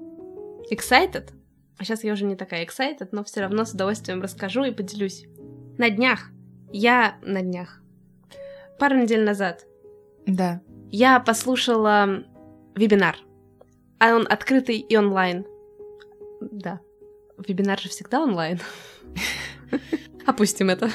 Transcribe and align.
excited, 0.71 1.31
а 1.77 1.83
сейчас 1.83 2.05
я 2.05 2.13
уже 2.13 2.23
не 2.23 2.37
такая 2.37 2.65
excited, 2.65 3.09
но 3.11 3.25
все 3.25 3.41
равно 3.41 3.65
с 3.65 3.73
удовольствием 3.73 4.21
расскажу 4.21 4.63
и 4.63 4.71
поделюсь. 4.71 5.25
На 5.77 5.89
днях, 5.89 6.29
я 6.71 7.17
на 7.23 7.41
днях, 7.41 7.81
пару 8.79 8.95
недель 8.95 9.25
назад, 9.25 9.65
да. 10.25 10.61
я 10.91 11.19
послушала 11.19 12.23
вебинар. 12.75 13.17
А 13.99 14.15
он 14.15 14.27
открытый 14.29 14.77
и 14.77 14.97
онлайн. 14.97 15.45
Да. 16.41 16.79
Вебинар 17.37 17.79
же 17.79 17.89
всегда 17.89 18.21
онлайн. 18.21 18.59
Опустим 20.25 20.69
это. 20.69 20.89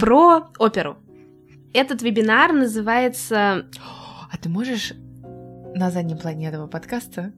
Про 0.00 0.50
оперу. 0.58 0.96
Этот 1.74 2.02
вебинар 2.02 2.52
называется... 2.52 3.66
А 4.30 4.36
ты 4.40 4.48
можешь 4.48 4.92
на 5.74 5.90
заднем 5.90 6.18
плане 6.18 6.48
этого 6.48 6.66
подкаста? 6.66 7.32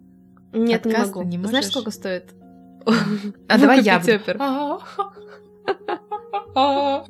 Нет, 0.52 0.84
не 0.84 0.96
могу. 0.96 1.22
Не 1.22 1.38
Знаешь, 1.44 1.66
сколько 1.66 1.90
стоит? 1.90 2.34
А 3.48 3.58
давай 3.58 3.82
я 3.82 3.98
буду. 3.98 4.12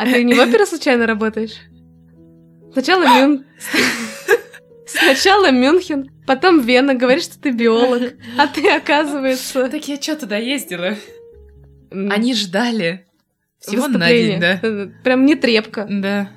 А 0.00 0.06
ты 0.06 0.24
не 0.24 0.32
в 0.32 0.38
опере 0.38 0.64
случайно 0.64 1.06
работаешь? 1.06 1.56
Сначала 2.72 3.04
Мюн... 3.04 3.44
Сначала 4.92 5.50
Мюнхен, 5.50 6.10
потом 6.26 6.60
Вена, 6.60 6.94
говоришь, 6.94 7.24
что 7.24 7.40
ты 7.40 7.52
биолог, 7.52 8.14
а 8.36 8.46
ты, 8.46 8.68
оказывается... 8.70 9.68
Так 9.68 9.86
я 9.86 10.00
что 10.00 10.16
туда 10.16 10.36
ездила? 10.36 10.96
Они 11.90 12.34
ждали. 12.34 13.06
Всего 13.58 13.88
на 13.88 14.08
день, 14.08 14.40
да. 14.40 14.60
Прям 15.04 15.26
не 15.26 15.34
трепка. 15.36 15.86
Да. 15.88 16.30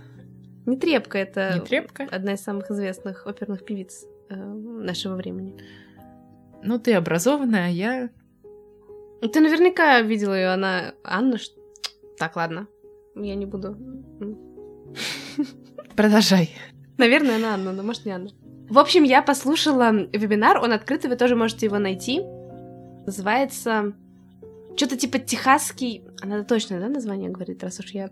Не 0.65 0.77
трепка, 0.77 1.17
это 1.17 1.55
не 1.55 1.61
трепка? 1.61 2.07
одна 2.09 2.33
из 2.33 2.41
самых 2.41 2.71
известных 2.71 3.25
оперных 3.27 3.65
певиц 3.65 4.05
э, 4.29 4.35
нашего 4.35 5.15
времени. 5.15 5.55
Ну, 6.63 6.79
ты 6.79 6.93
образованная, 6.93 7.65
а 7.65 7.69
я... 7.69 8.09
Ты 9.21 9.39
наверняка 9.41 9.99
видела 10.01 10.33
ее, 10.33 10.47
она... 10.49 10.93
Анна, 11.03 11.37
что... 11.37 11.59
Так, 12.17 12.35
ладно. 12.35 12.67
Я 13.15 13.35
не 13.35 13.45
буду. 13.45 13.77
Продолжай. 15.95 16.51
Наверное, 16.97 17.35
она 17.35 17.55
Анна, 17.55 17.73
но 17.73 17.83
может 17.83 18.05
не 18.05 18.11
Анна. 18.11 18.29
В 18.69 18.79
общем, 18.79 19.03
я 19.03 19.21
послушала 19.21 19.91
вебинар, 19.91 20.57
он 20.57 20.71
открытый, 20.71 21.09
вы 21.09 21.15
тоже 21.15 21.35
можете 21.35 21.65
его 21.65 21.79
найти. 21.79 22.21
Называется 23.05 23.93
что-то 24.75 24.97
типа 24.97 25.19
техасский... 25.19 26.03
Она 26.21 26.43
точно, 26.43 26.79
да, 26.79 26.89
название 26.89 27.29
говорит, 27.29 27.63
раз 27.63 27.79
уж 27.79 27.91
я... 27.91 28.09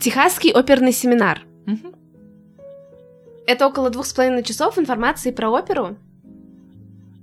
Техасский 0.00 0.52
оперный 0.52 0.92
семинар. 0.92 1.46
Это 3.46 3.66
около 3.66 3.90
двух 3.90 4.06
с 4.06 4.12
половиной 4.12 4.42
часов 4.42 4.78
информации 4.78 5.30
про 5.30 5.50
оперу. 5.50 5.96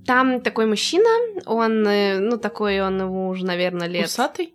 Там 0.06 0.42
такой 0.42 0.66
мужчина, 0.66 1.08
он, 1.45 1.88
э, 1.88 2.20
ну, 2.20 2.38
такой, 2.38 2.81
он 2.81 3.00
ему 3.00 3.30
уже, 3.30 3.45
наверное, 3.45 3.88
лет... 3.88 4.08
Усатый? 4.08 4.54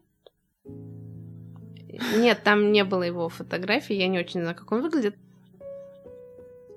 Нет, 2.17 2.43
там 2.45 2.73
не 2.73 2.85
было 2.85 3.03
его 3.03 3.29
фотографии, 3.29 3.95
я 3.95 4.09
не 4.09 4.19
очень 4.19 4.41
знаю, 4.41 4.57
как 4.57 4.71
он 4.73 4.83
выглядит. 4.83 5.15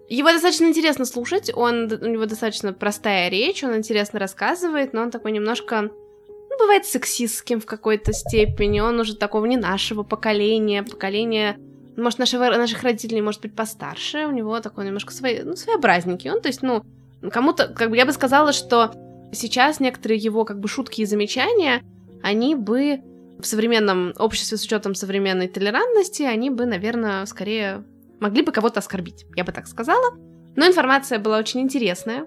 Его 0.09 0.31
достаточно 0.31 0.65
интересно 0.65 1.05
слушать, 1.05 1.51
он, 1.55 1.89
у 2.01 2.05
него 2.05 2.25
достаточно 2.25 2.73
простая 2.73 3.29
речь, 3.29 3.63
он 3.63 3.77
интересно 3.77 4.19
рассказывает, 4.19 4.91
но 4.91 5.03
он 5.03 5.11
такой 5.11 5.31
немножко, 5.31 5.83
ну, 5.83 6.57
бывает 6.59 6.85
сексистским 6.85 7.61
в 7.61 7.65
какой-то 7.65 8.11
степени, 8.11 8.81
он 8.81 8.99
уже 8.99 9.15
такого 9.15 9.45
не 9.45 9.55
нашего 9.55 10.03
поколения, 10.03 10.83
поколения, 10.83 11.57
может, 11.95 12.19
нашего, 12.19 12.43
наших 12.43 12.83
родителей, 12.83 13.21
может 13.21 13.41
быть, 13.41 13.55
постарше, 13.55 14.25
у 14.25 14.31
него 14.31 14.59
такой 14.59 14.85
немножко 14.85 15.13
свой, 15.13 15.43
ну, 15.43 15.55
своеобразненький, 15.55 16.29
он, 16.29 16.41
то 16.41 16.49
есть, 16.49 16.61
ну, 16.61 16.83
кому-то, 17.31 17.69
как 17.69 17.89
бы 17.89 17.95
я 17.95 18.05
бы 18.05 18.11
сказала, 18.11 18.51
что 18.51 18.91
сейчас 19.31 19.79
некоторые 19.79 20.17
его, 20.17 20.43
как 20.43 20.59
бы, 20.59 20.67
шутки 20.67 21.01
и 21.01 21.05
замечания, 21.05 21.83
они 22.21 22.55
бы 22.55 23.01
в 23.41 23.45
современном 23.45 24.13
обществе 24.17 24.57
с 24.57 24.63
учетом 24.63 24.95
современной 24.95 25.47
толерантности, 25.47 26.23
они 26.23 26.49
бы, 26.49 26.65
наверное, 26.65 27.25
скорее 27.25 27.83
могли 28.19 28.43
бы 28.43 28.51
кого-то 28.51 28.79
оскорбить, 28.79 29.25
я 29.35 29.43
бы 29.43 29.51
так 29.51 29.67
сказала. 29.67 30.15
Но 30.55 30.67
информация 30.67 31.19
была 31.19 31.37
очень 31.37 31.61
интересная. 31.61 32.25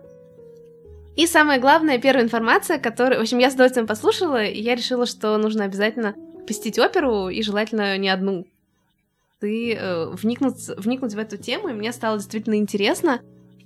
И 1.16 1.26
самое 1.26 1.60
главное, 1.60 1.98
первая 1.98 2.24
информация, 2.24 2.78
которую, 2.78 3.18
в 3.18 3.22
общем, 3.22 3.38
я 3.38 3.50
с 3.50 3.54
удовольствием 3.54 3.86
послушала, 3.86 4.44
и 4.44 4.60
я 4.60 4.74
решила, 4.74 5.06
что 5.06 5.36
нужно 5.38 5.64
обязательно 5.64 6.14
посетить 6.46 6.78
оперу, 6.78 7.28
и 7.28 7.40
желательно 7.42 7.96
не 7.98 8.08
одну. 8.08 8.46
Ты 9.38 9.74
э, 9.74 10.06
вникнуть, 10.10 10.68
вникнуть 10.76 11.14
в 11.14 11.18
эту 11.18 11.36
тему, 11.36 11.68
и 11.68 11.72
мне 11.72 11.92
стало 11.92 12.18
действительно 12.18 12.56
интересно. 12.56 13.20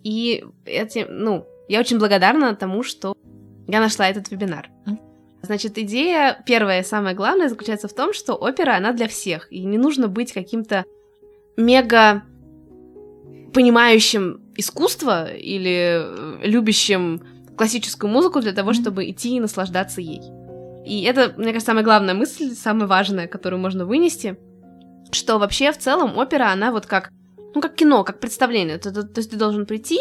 И 0.05 0.45
эти, 0.67 1.07
ну, 1.09 1.47
я 1.69 1.81
очень 1.81 1.99
благодарна 1.99 2.55
тому, 2.55 2.83
что 2.83 3.17
я 3.67 3.81
нашла 3.81 4.09
этот 4.09 4.31
вебинар. 4.31 4.69
Значит, 5.43 5.79
идея 5.79 6.43
первая, 6.47 6.83
самое 6.83 7.15
главное, 7.15 7.49
заключается 7.49 7.89
в 7.89 7.95
том, 7.95 8.13
что 8.13 8.35
опера, 8.35 8.77
она 8.77 8.93
для 8.93 9.09
всех, 9.09 9.51
и 9.53 9.65
не 9.65 9.79
нужно 9.79 10.09
быть 10.09 10.33
каким-то 10.33 10.85
мега 11.57 12.23
понимающим 13.53 14.41
искусство 14.57 15.33
или 15.33 16.03
э, 16.03 16.41
любящим 16.43 17.23
классическую 17.57 18.11
музыку 18.11 18.41
для 18.41 18.53
того, 18.53 18.73
чтобы 18.73 19.09
идти 19.11 19.37
и 19.37 19.41
наслаждаться 19.41 20.01
ей. 20.01 20.21
И 20.85 21.03
это, 21.03 21.35
мне 21.37 21.49
кажется, 21.49 21.67
самая 21.67 21.85
главная 21.85 22.15
мысль, 22.15 22.55
самая 22.55 22.87
важная, 22.87 23.27
которую 23.27 23.61
можно 23.61 23.85
вынести, 23.85 24.39
что 25.11 25.39
вообще 25.39 25.73
в 25.73 25.79
целом 25.79 26.17
опера, 26.17 26.51
она 26.51 26.73
вот 26.73 26.87
как, 26.87 27.11
ну, 27.55 27.61
как 27.61 27.75
кино, 27.75 28.05
как 28.05 28.21
представление. 28.21 28.79
То, 28.79 28.93
то, 28.93 29.03
то 29.03 29.19
есть 29.19 29.31
ты 29.31 29.37
должен 29.37 29.67
прийти, 29.67 29.99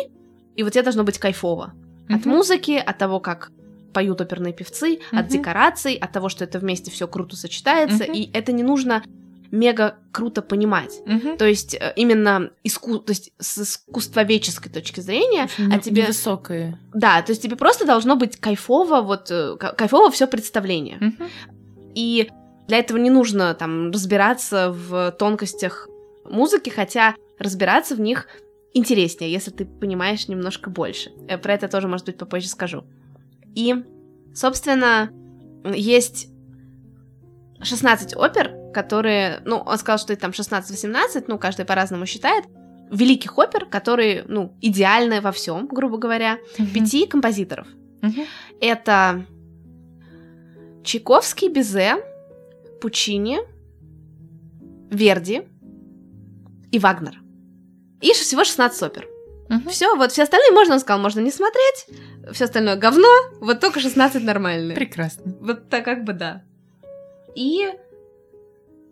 и 0.56 0.64
вот 0.64 0.74
тебе 0.74 0.84
должно 0.84 1.04
быть 1.04 1.20
кайфово. 1.20 1.74
От 2.10 2.22
mm-hmm. 2.22 2.30
музыки, 2.30 2.84
от 2.86 2.98
того, 2.98 3.20
как 3.20 3.52
поют 3.94 4.22
оперные 4.22 4.54
певцы, 4.54 4.96
mm-hmm. 4.96 5.20
от 5.20 5.28
декораций, 5.28 5.96
от 5.96 6.12
того, 6.12 6.30
что 6.30 6.44
это 6.44 6.60
вместе 6.60 6.92
все 6.92 7.08
круто 7.08 7.36
сочетается, 7.36 8.04
mm-hmm. 8.04 8.14
и 8.14 8.32
это 8.34 8.52
не 8.52 8.64
нужно 8.64 9.04
мега 9.52 9.96
круто 10.12 10.42
понимать. 10.42 11.00
Mm-hmm. 11.06 11.38
То 11.38 11.46
есть 11.46 11.76
э, 11.76 11.94
именно 11.96 12.52
иску... 12.64 13.00
то 13.00 13.12
есть 13.12 13.32
с 13.40 13.60
искусствоведческой 13.60 14.72
точки 14.72 15.00
зрения, 15.00 15.48
не, 15.58 15.76
а 15.76 15.80
тебе 15.80 16.06
высокое. 16.06 16.80
Да, 16.94 17.22
то 17.22 17.32
есть 17.32 17.42
тебе 17.42 17.56
просто 17.56 17.86
должно 17.86 18.16
быть 18.16 18.38
кайфово 18.38 19.02
вот 19.02 19.32
э, 19.32 19.56
кайфово 19.58 20.12
все 20.12 20.28
представление. 20.28 20.98
Mm-hmm. 20.98 21.30
И 21.96 22.30
для 22.68 22.78
этого 22.78 22.98
не 22.98 23.10
нужно 23.10 23.54
там 23.54 23.92
разбираться 23.92 24.72
в 24.72 25.12
тонкостях 25.12 25.88
музыки, 26.26 26.70
хотя 26.70 27.16
разбираться 27.40 27.96
в 27.96 28.02
них 28.02 28.28
интереснее, 28.74 29.32
если 29.32 29.52
ты 29.52 29.66
понимаешь 29.66 30.28
немножко 30.28 30.70
больше. 30.70 31.12
Э, 31.28 31.38
про 31.38 31.54
это 31.54 31.68
тоже, 31.68 31.88
может 31.88 32.06
быть, 32.06 32.18
попозже 32.18 32.48
скажу. 32.48 32.84
И, 33.58 33.74
собственно, 34.36 35.10
есть 35.66 36.28
16 37.60 38.16
опер, 38.16 38.54
которые, 38.72 39.42
ну, 39.46 39.58
он 39.58 39.80
сказал, 39.80 39.98
что 39.98 40.14
это 40.14 40.22
там 40.22 40.32
16-18, 40.32 41.26
ну, 41.28 41.40
каждый 41.40 41.66
по-разному 41.66 42.06
считает, 42.06 42.46
великих 42.92 43.36
опер, 43.40 43.66
которые, 43.66 44.26
ну, 44.28 44.56
идеальны 44.62 45.22
во 45.22 45.32
всем, 45.32 45.66
грубо 45.66 45.98
говоря, 45.98 46.38
uh-huh. 46.60 46.72
пяти 46.72 47.08
композиторов. 47.08 47.68
Uh-huh. 48.02 48.28
Это 48.62 49.26
Чайковский, 50.84 51.50
Бизе, 51.50 51.96
Пучини, 52.80 53.40
Верди 54.92 55.48
и 56.72 56.78
Вагнер. 56.78 57.20
И 58.02 58.14
всего 58.14 58.44
16 58.44 58.84
опер. 58.84 59.08
Uh-huh. 59.50 59.70
Все, 59.70 59.96
вот 59.96 60.12
все 60.12 60.24
остальные 60.24 60.52
можно, 60.52 60.74
он 60.74 60.80
сказал, 60.80 61.02
можно 61.02 61.20
не 61.22 61.32
смотреть, 61.32 61.88
все 62.34 62.46
остальное 62.46 62.76
говно, 62.76 63.08
вот 63.40 63.60
только 63.60 63.80
16 63.80 64.24
нормальные. 64.24 64.76
Прекрасно. 64.76 65.34
Вот 65.40 65.70
так 65.70 65.86
как 65.86 66.04
бы 66.04 66.14
да. 66.14 66.44
И 67.36 67.70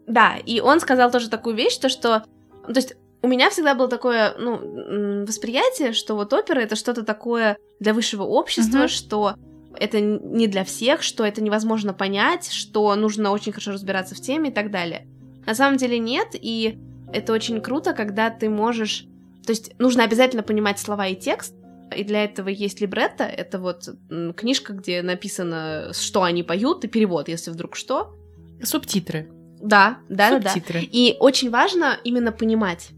да, 0.08 0.36
и 0.38 0.60
он 0.60 0.80
сказал 0.80 1.12
тоже 1.12 1.30
такую 1.30 1.56
вещь, 1.56 1.78
то 1.78 1.90
что, 1.90 2.24
то 2.68 2.76
есть 2.76 2.96
у 3.22 3.28
меня 3.28 3.50
всегда 3.50 3.74
было 3.74 3.88
такое, 3.88 4.36
ну, 4.38 5.26
восприятие, 5.26 5.94
что 5.94 6.16
вот 6.16 6.32
опера 6.32 6.60
это 6.60 6.76
что-то 6.76 7.04
такое 7.04 7.58
для 7.80 7.94
высшего 7.94 8.24
общества, 8.24 8.84
uh-huh. 8.84 8.88
что 8.88 9.36
это 9.78 10.00
не 10.00 10.48
для 10.48 10.64
всех, 10.64 11.02
что 11.02 11.26
это 11.26 11.42
невозможно 11.42 11.94
понять, 11.94 12.52
что 12.52 12.96
нужно 12.96 13.32
очень 13.32 13.52
хорошо 13.52 13.72
разбираться 13.72 14.16
в 14.16 14.22
теме 14.22 14.50
и 14.50 14.54
так 14.54 14.72
далее. 14.72 15.08
На 15.46 15.56
самом 15.56 15.78
деле 15.78 16.00
нет, 16.00 16.30
и 16.34 16.78
это 17.12 17.34
очень 17.34 17.62
круто, 17.62 17.94
когда 17.94 18.30
ты 18.30 18.50
можешь... 18.50 19.06
То 19.46 19.52
есть 19.52 19.78
нужно 19.80 20.04
обязательно 20.04 20.44
понимать 20.44 20.80
слова 20.80 21.08
и 21.08 21.16
текст, 21.16 21.54
и 21.96 22.04
для 22.04 22.24
этого 22.24 22.50
есть 22.50 22.82
либретто, 22.82 23.24
это 23.24 23.60
вот 23.60 23.90
книжка, 24.36 24.74
где 24.74 25.02
написано, 25.02 25.92
что 25.94 26.24
они 26.24 26.44
поют, 26.44 26.84
и 26.84 26.88
перевод, 26.88 27.30
если 27.30 27.52
вдруг 27.52 27.76
что. 27.76 28.16
Субтитры. 28.64 29.30
Да, 29.62 30.00
да, 30.10 30.32
да, 30.32 30.40
да. 30.40 30.50
Субтитры. 30.52 30.82
И 30.82 31.16
очень 31.20 31.50
важно 31.50 31.98
именно 32.04 32.32
понимать, 32.32 32.90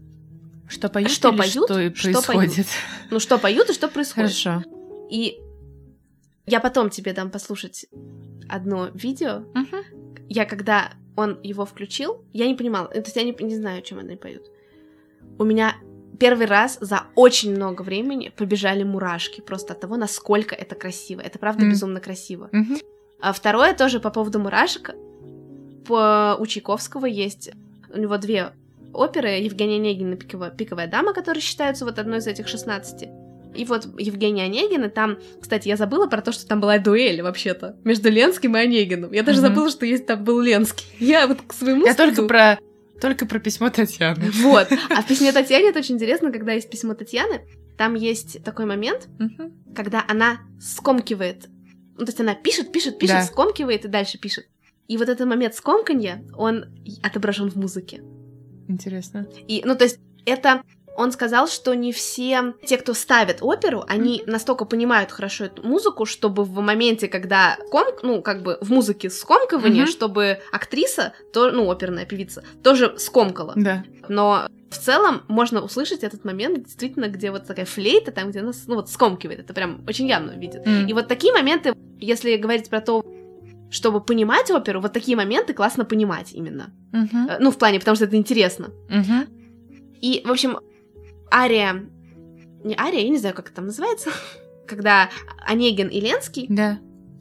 Что 0.68 0.88
поют 0.88 1.10
Что 1.10 1.30
или 1.30 1.36
поют, 1.36 1.64
что 1.64 1.80
и 1.80 1.94
что 1.94 2.22
происходит? 2.22 2.66
ну, 3.10 3.20
что 3.20 3.38
поют 3.38 3.70
и 3.70 3.72
что 3.72 3.88
происходит. 3.88 4.34
Хорошо. 4.34 4.62
И 5.10 5.38
я 6.46 6.60
потом 6.60 6.90
тебе 6.90 7.12
дам 7.12 7.30
послушать 7.30 7.86
одно 8.48 8.90
видео. 8.94 9.44
Мгм. 9.54 9.84
Я 10.28 10.44
когда 10.44 10.92
он 11.16 11.38
его 11.42 11.64
включил, 11.64 12.24
я 12.32 12.46
не 12.46 12.54
понимала, 12.54 12.88
то 12.88 12.98
есть 12.98 13.16
я 13.16 13.22
не, 13.22 13.34
не 13.40 13.56
знаю, 13.56 13.82
чем 13.82 13.98
они 13.98 14.16
поют. 14.16 14.44
У 15.38 15.44
меня 15.44 15.74
первый 16.18 16.46
раз 16.46 16.78
за 16.80 17.04
очень 17.14 17.54
много 17.54 17.82
времени 17.82 18.32
побежали 18.36 18.82
мурашки 18.82 19.40
просто 19.40 19.72
от 19.74 19.80
того, 19.80 19.96
насколько 19.96 20.54
это 20.54 20.74
красиво. 20.74 21.20
Это 21.20 21.38
правда 21.38 21.62
Мгм. 21.62 21.70
безумно 21.72 22.00
красиво. 22.00 22.48
Мгм. 22.52 22.78
А 23.20 23.32
второе 23.32 23.74
тоже 23.74 24.00
по 24.00 24.10
поводу 24.10 24.38
мурашек. 24.38 24.90
По 25.86 26.36
у 26.38 26.46
Чайковского 26.46 27.06
есть 27.06 27.50
у 27.94 27.98
него 27.98 28.18
две 28.18 28.52
оперы 28.92 29.28
Евгения 29.30 29.76
Онегина 29.76 30.16
«Пиковая, 30.16 30.50
«Пиковая 30.50 30.86
дама», 30.86 31.12
которые 31.14 31.40
считаются 31.40 31.84
вот 31.84 31.98
одной 31.98 32.18
из 32.18 32.26
этих 32.26 32.48
16. 32.48 33.08
И 33.54 33.64
вот 33.64 33.86
Евгения 33.98 34.44
Онегина, 34.44 34.90
там, 34.90 35.18
кстати, 35.40 35.68
я 35.68 35.76
забыла 35.76 36.06
про 36.06 36.20
то, 36.20 36.32
что 36.32 36.46
там 36.46 36.60
была 36.60 36.78
дуэль 36.78 37.22
вообще-то 37.22 37.76
между 37.84 38.10
Ленским 38.10 38.56
и 38.56 38.60
Онегиным. 38.60 39.12
Я 39.12 39.22
даже 39.22 39.40
Мгм. 39.40 39.48
забыла, 39.48 39.70
что 39.70 39.86
есть 39.86 40.06
там 40.06 40.22
был 40.22 40.40
Ленский. 40.40 40.86
Я 41.00 41.26
вот 41.26 41.38
к 41.46 41.52
своему 41.54 41.86
Я 41.86 41.94
только 41.94 42.12
стыду- 42.22 42.28
про 42.28 42.58
только 43.00 43.26
про 43.26 43.38
письмо 43.38 43.70
Татьяны. 43.70 44.30
Вот. 44.30 44.68
А 44.90 45.02
в 45.02 45.06
письме 45.06 45.32
Татьяне 45.32 45.70
это 45.70 45.78
очень 45.80 45.94
интересно, 45.96 46.32
когда 46.32 46.52
есть 46.52 46.70
письмо 46.70 46.94
Татьяны, 46.94 47.42
там 47.76 47.94
есть 47.94 48.42
такой 48.44 48.66
момент, 48.66 49.08
Мгм. 49.18 49.52
когда 49.74 50.04
она 50.08 50.40
скомкивает. 50.60 51.48
Ну, 51.96 52.04
то 52.04 52.10
есть 52.10 52.20
она 52.20 52.34
пишет, 52.34 52.72
пишет, 52.72 52.98
пишет, 52.98 53.16
Да. 53.16 53.22
скомкивает 53.24 53.84
и 53.84 53.88
дальше 53.88 54.18
пишет. 54.18 54.46
И 54.88 54.96
вот 54.96 55.08
этот 55.08 55.26
момент 55.28 55.54
скомканья, 55.54 56.24
он 56.36 56.66
отображен 57.02 57.50
в 57.50 57.56
музыке. 57.56 58.02
Интересно. 58.68 59.26
И, 59.46 59.62
ну, 59.64 59.76
то 59.76 59.84
есть 59.84 59.98
это 60.24 60.62
он 60.98 61.12
сказал, 61.12 61.46
что 61.46 61.74
не 61.74 61.92
все 61.92 62.54
те, 62.66 62.76
кто 62.76 62.92
ставят 62.92 63.38
оперу, 63.40 63.84
они 63.88 64.22
настолько 64.26 64.64
понимают 64.64 65.12
хорошо 65.12 65.44
эту 65.44 65.62
музыку, 65.66 66.04
чтобы 66.06 66.42
в 66.44 66.58
моменте, 66.60 67.06
когда 67.08 67.56
ком, 67.70 67.86
ну, 68.02 68.20
как 68.20 68.42
бы 68.42 68.58
в 68.60 68.70
музыке 68.70 69.08
скомкивание, 69.08 69.84
Мгм. 69.84 69.92
чтобы 69.92 70.38
актриса, 70.52 71.12
то, 71.32 71.50
ну, 71.52 71.70
оперная 71.70 72.04
певица, 72.04 72.42
тоже 72.64 72.94
скомкала. 72.98 73.52
Да. 73.56 73.84
Но 74.08 74.48
в 74.70 74.76
целом 74.76 75.22
можно 75.28 75.62
услышать 75.62 76.02
этот 76.02 76.24
момент, 76.24 76.64
действительно, 76.64 77.06
где 77.08 77.30
вот 77.30 77.46
такая 77.46 77.64
флейта, 77.64 78.10
там, 78.10 78.30
где 78.30 78.40
она, 78.40 78.52
ну, 78.66 78.74
вот 78.74 78.90
скомкивает, 78.90 79.38
это 79.40 79.54
прям 79.54 79.84
очень 79.88 80.08
явно 80.08 80.32
видит. 80.32 80.66
М. 80.66 80.86
И 80.88 80.92
вот 80.92 81.06
такие 81.08 81.32
моменты, 81.32 81.74
если 82.00 82.36
говорить 82.36 82.68
про 82.68 82.80
то, 82.80 83.04
чтобы 83.70 84.00
понимать 84.00 84.50
оперу, 84.50 84.80
вот 84.80 84.92
такие 84.92 85.16
моменты 85.16 85.52
классно 85.54 85.84
понимать 85.84 86.32
именно. 86.32 86.70
Э, 86.92 87.36
Ну, 87.38 87.50
в 87.50 87.56
плане, 87.58 87.78
потому 87.78 87.94
что 87.96 88.06
это 88.06 88.16
интересно. 88.16 88.70
Мгм. 88.88 89.26
И, 90.00 90.22
в 90.24 90.30
общем, 90.30 90.58
ария... 91.32 91.88
Не 92.64 92.74
ария, 92.76 93.00
я 93.02 93.08
не 93.08 93.18
знаю, 93.18 93.34
как 93.34 93.46
это 93.46 93.56
там 93.56 93.66
называется. 93.66 94.10
Когда 94.66 95.08
Онегин 95.46 95.88
и 95.88 96.00
Ленский, 96.00 96.46
Да. 96.48 96.78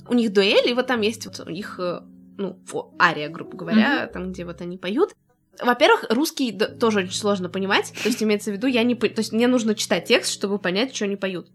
у 0.09 0.13
них 0.13 0.33
дуэль, 0.33 0.69
и 0.69 0.73
вот 0.73 0.87
там 0.87 1.01
есть 1.01 1.25
вот 1.25 1.39
у 1.47 1.49
них, 1.49 1.79
э, 1.79 2.01
ну, 2.37 2.59
ария, 3.01 3.29
грубо 3.29 3.55
говоря, 3.55 4.07
там, 4.07 4.31
где 4.31 4.43
вот 4.45 4.61
они 4.61 4.77
поют. 4.77 5.13
Во-первых, 5.61 6.05
русский 6.09 6.51
тоже 6.51 6.99
очень 6.99 7.13
сложно 7.13 7.49
понимать, 7.49 7.91
то 8.03 8.09
есть 8.09 8.21
имеется 8.21 8.51
в 8.51 8.53
виду, 8.53 8.67
я 8.67 8.83
не... 8.83 8.95
То 8.95 9.07
есть 9.19 9.31
мне 9.31 9.47
нужно 9.47 9.75
читать 9.75 10.05
текст, 10.05 10.31
чтобы 10.31 10.59
понять, 10.59 10.95
что 10.95 11.05
они 11.05 11.15
поют. 11.15 11.47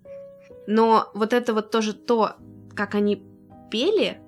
Но 0.67 1.11
вот 1.15 1.33
это 1.33 1.53
вот 1.55 1.71
тоже 1.71 1.93
то, 1.93 2.37
как 2.75 2.95
они 2.95 3.23
пели, 3.71 4.19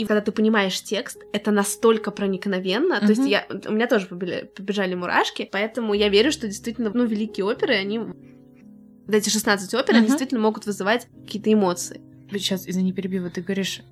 и 0.00 0.04
когда 0.06 0.20
ты 0.20 0.32
понимаешь 0.32 0.80
текст, 0.82 1.22
это 1.32 1.50
настолько 1.50 2.10
проникновенно. 2.10 3.00
То 3.00 3.08
есть 3.08 3.26
я, 3.26 3.46
у 3.68 3.72
меня 3.72 3.86
тоже 3.86 4.06
побежали, 4.06 4.44
побежали 4.44 4.94
мурашки, 4.94 5.48
поэтому 5.50 5.94
я 5.94 6.08
верю, 6.08 6.32
что 6.32 6.46
действительно, 6.46 6.90
ну, 6.94 7.04
великие 7.04 7.44
оперы, 7.44 7.74
они... 7.74 7.98
Вот 7.98 9.14
эти 9.14 9.28
16 9.28 9.74
опер, 9.74 9.90
они 9.94 10.00
Мгм. 10.02 10.06
действительно 10.08 10.40
могут 10.40 10.66
вызывать 10.66 11.08
какие-то 11.24 11.52
эмоции. 11.52 12.00
Сейчас, 12.30 12.66
извини, 12.68 12.92
перебью, 12.92 13.28
ты 13.30 13.42
говоришь... 13.42 13.82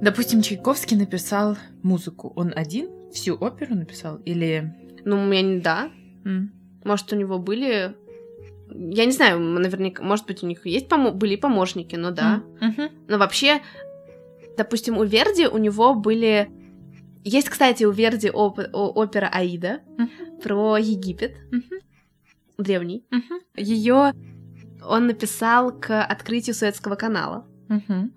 Допустим, 0.00 0.42
Чайковский 0.42 0.96
написал 0.96 1.56
музыку. 1.82 2.32
Он 2.36 2.52
один 2.56 2.88
всю 3.12 3.34
оперу 3.34 3.74
написал? 3.74 4.16
Или... 4.24 4.74
Ну, 5.04 5.22
у 5.22 5.24
меня 5.26 5.42
не... 5.42 5.60
Да, 5.60 5.90
М. 6.24 6.52
Может, 6.84 7.12
у 7.12 7.16
него 7.16 7.38
были... 7.38 7.94
Я 8.70 9.04
не 9.06 9.12
знаю, 9.12 9.40
наверняка, 9.40 10.02
может 10.02 10.26
быть, 10.26 10.42
у 10.42 10.46
них 10.46 10.66
есть 10.66 10.88
помо- 10.88 11.12
были 11.12 11.36
помощники, 11.36 11.96
но 11.96 12.10
да. 12.10 12.42
Мгм. 12.60 12.90
Но 13.08 13.18
вообще, 13.18 13.60
допустим, 14.58 14.98
у 14.98 15.04
Верди 15.04 15.46
у 15.46 15.56
него 15.56 15.94
были... 15.94 16.50
Есть, 17.24 17.48
кстати, 17.48 17.84
у 17.84 17.90
Верди 17.90 18.30
оп- 18.30 18.58
опера 18.72 19.28
Аида 19.32 19.80
Мгм. 19.96 20.40
про 20.42 20.76
Египет, 20.78 21.36
Мгм. 21.50 21.80
древний. 22.58 23.04
Мгм. 23.10 23.40
Ее 23.56 24.12
он 24.86 25.06
написал 25.06 25.72
к 25.72 26.02
открытию 26.04 26.54
Советского 26.54 26.94
канала. 26.96 27.46
Мгм. 27.68 28.12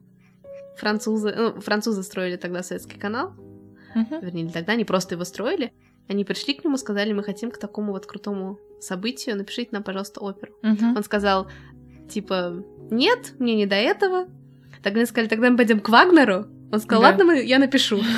Французы, 0.78 1.34
ну, 1.36 1.62
французы 1.62 2.04
строили 2.04 2.38
тогда 2.38 2.64
Советский 2.64 2.98
канал, 3.00 3.34
Мгм. 3.96 4.20
вернее, 4.22 4.44
не 4.44 4.52
тогда, 4.52 4.74
они 4.74 4.86
просто 4.86 5.16
его 5.16 5.24
строили. 5.26 5.72
Они 6.08 6.24
пришли 6.26 6.54
к 6.54 6.64
нему, 6.64 6.78
сказали, 6.78 7.14
мы 7.14 7.24
хотим 7.24 7.52
к 7.52 7.58
такому 7.58 7.92
вот 7.94 8.06
крутому 8.06 8.60
событию, 8.80 9.36
напишите 9.38 9.70
нам, 9.72 9.84
пожалуйста, 9.84 10.20
оперу. 10.22 10.54
Мгм. 10.64 10.96
Он 10.98 11.04
сказал, 11.04 11.48
типа, 12.10 12.64
нет, 12.92 13.34
мне 13.40 13.56
не 13.56 13.66
до 13.66 13.76
этого. 13.76 14.28
Тогда 14.84 15.00
они 15.00 15.06
сказали, 15.06 15.28
тогда 15.30 15.50
мы 15.50 15.58
пойдем 15.58 15.80
к 15.80 15.90
Вагнеру. 15.90 16.48
Он 16.72 16.80
сказал, 16.80 17.02
Да. 17.04 17.10
ладно, 17.10 17.26
мы, 17.26 17.44
я 17.44 17.60
напишу. 17.60 18.00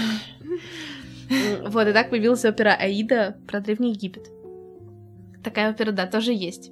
Вот, 1.66 1.88
и 1.88 1.94
так 1.94 2.10
появилась 2.12 2.46
опера 2.46 2.76
Аида 2.80 3.38
про 3.48 3.60
Древний 3.60 3.92
Египет. 3.94 4.28
Такая 5.44 5.72
опера, 5.72 5.92
да, 5.92 6.06
тоже 6.06 6.32
есть. 6.32 6.72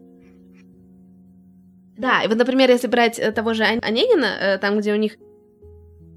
Да, 1.98 2.22
и 2.24 2.28
вот, 2.28 2.38
например, 2.38 2.70
если 2.70 2.88
брать 2.88 3.18
э, 3.20 3.32
того 3.32 3.54
же 3.54 3.64
Он- 3.64 3.80
Онегина, 3.82 4.26
э, 4.26 4.58
там, 4.60 4.78
где 4.80 4.94
у 4.94 4.98
них 4.98 5.18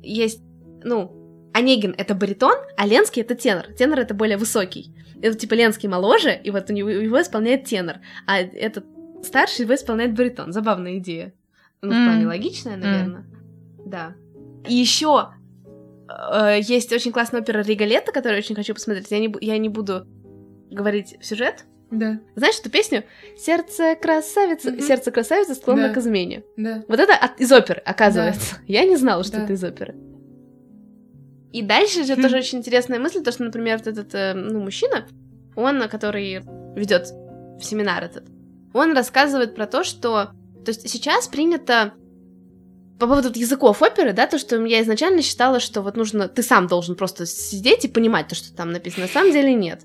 есть, 0.02 0.42
ну, 0.82 1.50
Онегин— 1.54 1.94
это 1.98 2.14
баритон, 2.14 2.54
а 2.76 2.86
Ленский— 2.86 3.22
это 3.24 3.34
тенор. 3.34 3.66
Тенор— 3.78 3.98
это 4.00 4.14
более 4.14 4.36
высокий. 4.36 4.90
Это, 5.22 5.38
типа, 5.38 5.54
Ленский 5.54 5.88
моложе, 5.88 6.38
и 6.44 6.50
вот 6.50 6.68
у 6.68 6.72
него, 6.72 6.88
его 6.90 7.20
исполняет 7.22 7.64
тенор, 7.64 7.96
а 8.26 8.40
этот 8.40 8.84
старший 9.22 9.64
его 9.64 9.74
исполняет 9.74 10.14
баритон. 10.14 10.52
Забавная 10.52 10.98
идея. 10.98 11.32
Ну, 11.80 11.90
в 11.90 11.94
М. 11.94 12.04
плане 12.06 12.26
логичная, 12.26 12.76
наверное. 12.76 13.24
Да. 13.84 14.14
И 14.68 14.74
еще 14.74 15.28
есть 16.60 16.92
очень 16.92 17.12
классная 17.12 17.40
опера 17.40 17.62
Риголетто, 17.62 18.12
которую 18.12 18.36
я 18.36 18.38
очень 18.44 18.54
хочу 18.54 18.74
посмотреть. 18.74 19.10
Я 19.10 19.18
не, 19.20 19.34
я 19.40 19.56
не 19.58 19.68
буду 19.68 20.06
говорить 20.70 21.16
сюжет. 21.20 21.64
Да, 21.90 22.18
Знаешь 22.34 22.58
эту 22.58 22.70
песню? 22.70 23.04
Сердце 23.36 23.94
красавицы, 23.94 24.72
Мгм. 24.72 24.80
сердце 24.80 25.10
красавицы 25.12 25.54
склонно 25.54 25.88
Да. 25.88 25.94
к 25.94 25.98
измене. 25.98 26.42
да. 26.56 26.82
Вот 26.88 26.98
это 26.98 27.14
от- 27.14 27.40
из 27.40 27.52
оперы, 27.52 27.80
оказывается. 27.84 28.56
Я 28.66 28.84
не 28.84 28.96
знала, 28.96 29.22
что 29.22 29.36
Да. 29.36 29.44
это 29.44 29.52
из 29.52 29.62
оперы. 29.62 29.94
И 31.52 31.62
дальше 31.62 32.04
же 32.04 32.16
Хм. 32.16 32.22
тоже 32.22 32.36
очень 32.38 32.58
интересная 32.58 32.98
мысль, 32.98 33.22
то, 33.22 33.30
что, 33.30 33.44
например, 33.44 33.78
вот 33.78 33.86
этот 33.86 34.12
э, 34.14 34.34
ну, 34.34 34.60
мужчина, 34.60 35.06
он, 35.54 35.88
который 35.88 36.40
ведет 36.74 37.06
семинар 37.62 38.02
этот, 38.04 38.24
он 38.72 38.92
рассказывает 38.96 39.54
про 39.54 39.66
то, 39.66 39.84
что... 39.84 40.30
То 40.64 40.70
есть 40.70 40.88
сейчас 40.88 41.28
принято 41.28 41.92
по 42.98 43.06
поводу 43.06 43.28
вот 43.28 43.36
языков 43.36 43.82
оперы, 43.82 44.12
да, 44.12 44.26
то, 44.26 44.38
что 44.38 44.64
я 44.64 44.82
изначально 44.82 45.22
считала, 45.22 45.60
что 45.60 45.82
вот 45.82 45.96
нужно... 45.96 46.28
Ты 46.28 46.42
сам 46.42 46.66
должен 46.66 46.94
просто 46.94 47.26
сидеть 47.26 47.84
и 47.84 47.88
понимать 47.88 48.28
то, 48.28 48.34
что 48.34 48.54
там 48.54 48.70
написано. 48.70 49.06
На 49.06 49.12
самом 49.12 49.32
деле 49.32 49.52
нет. 49.54 49.82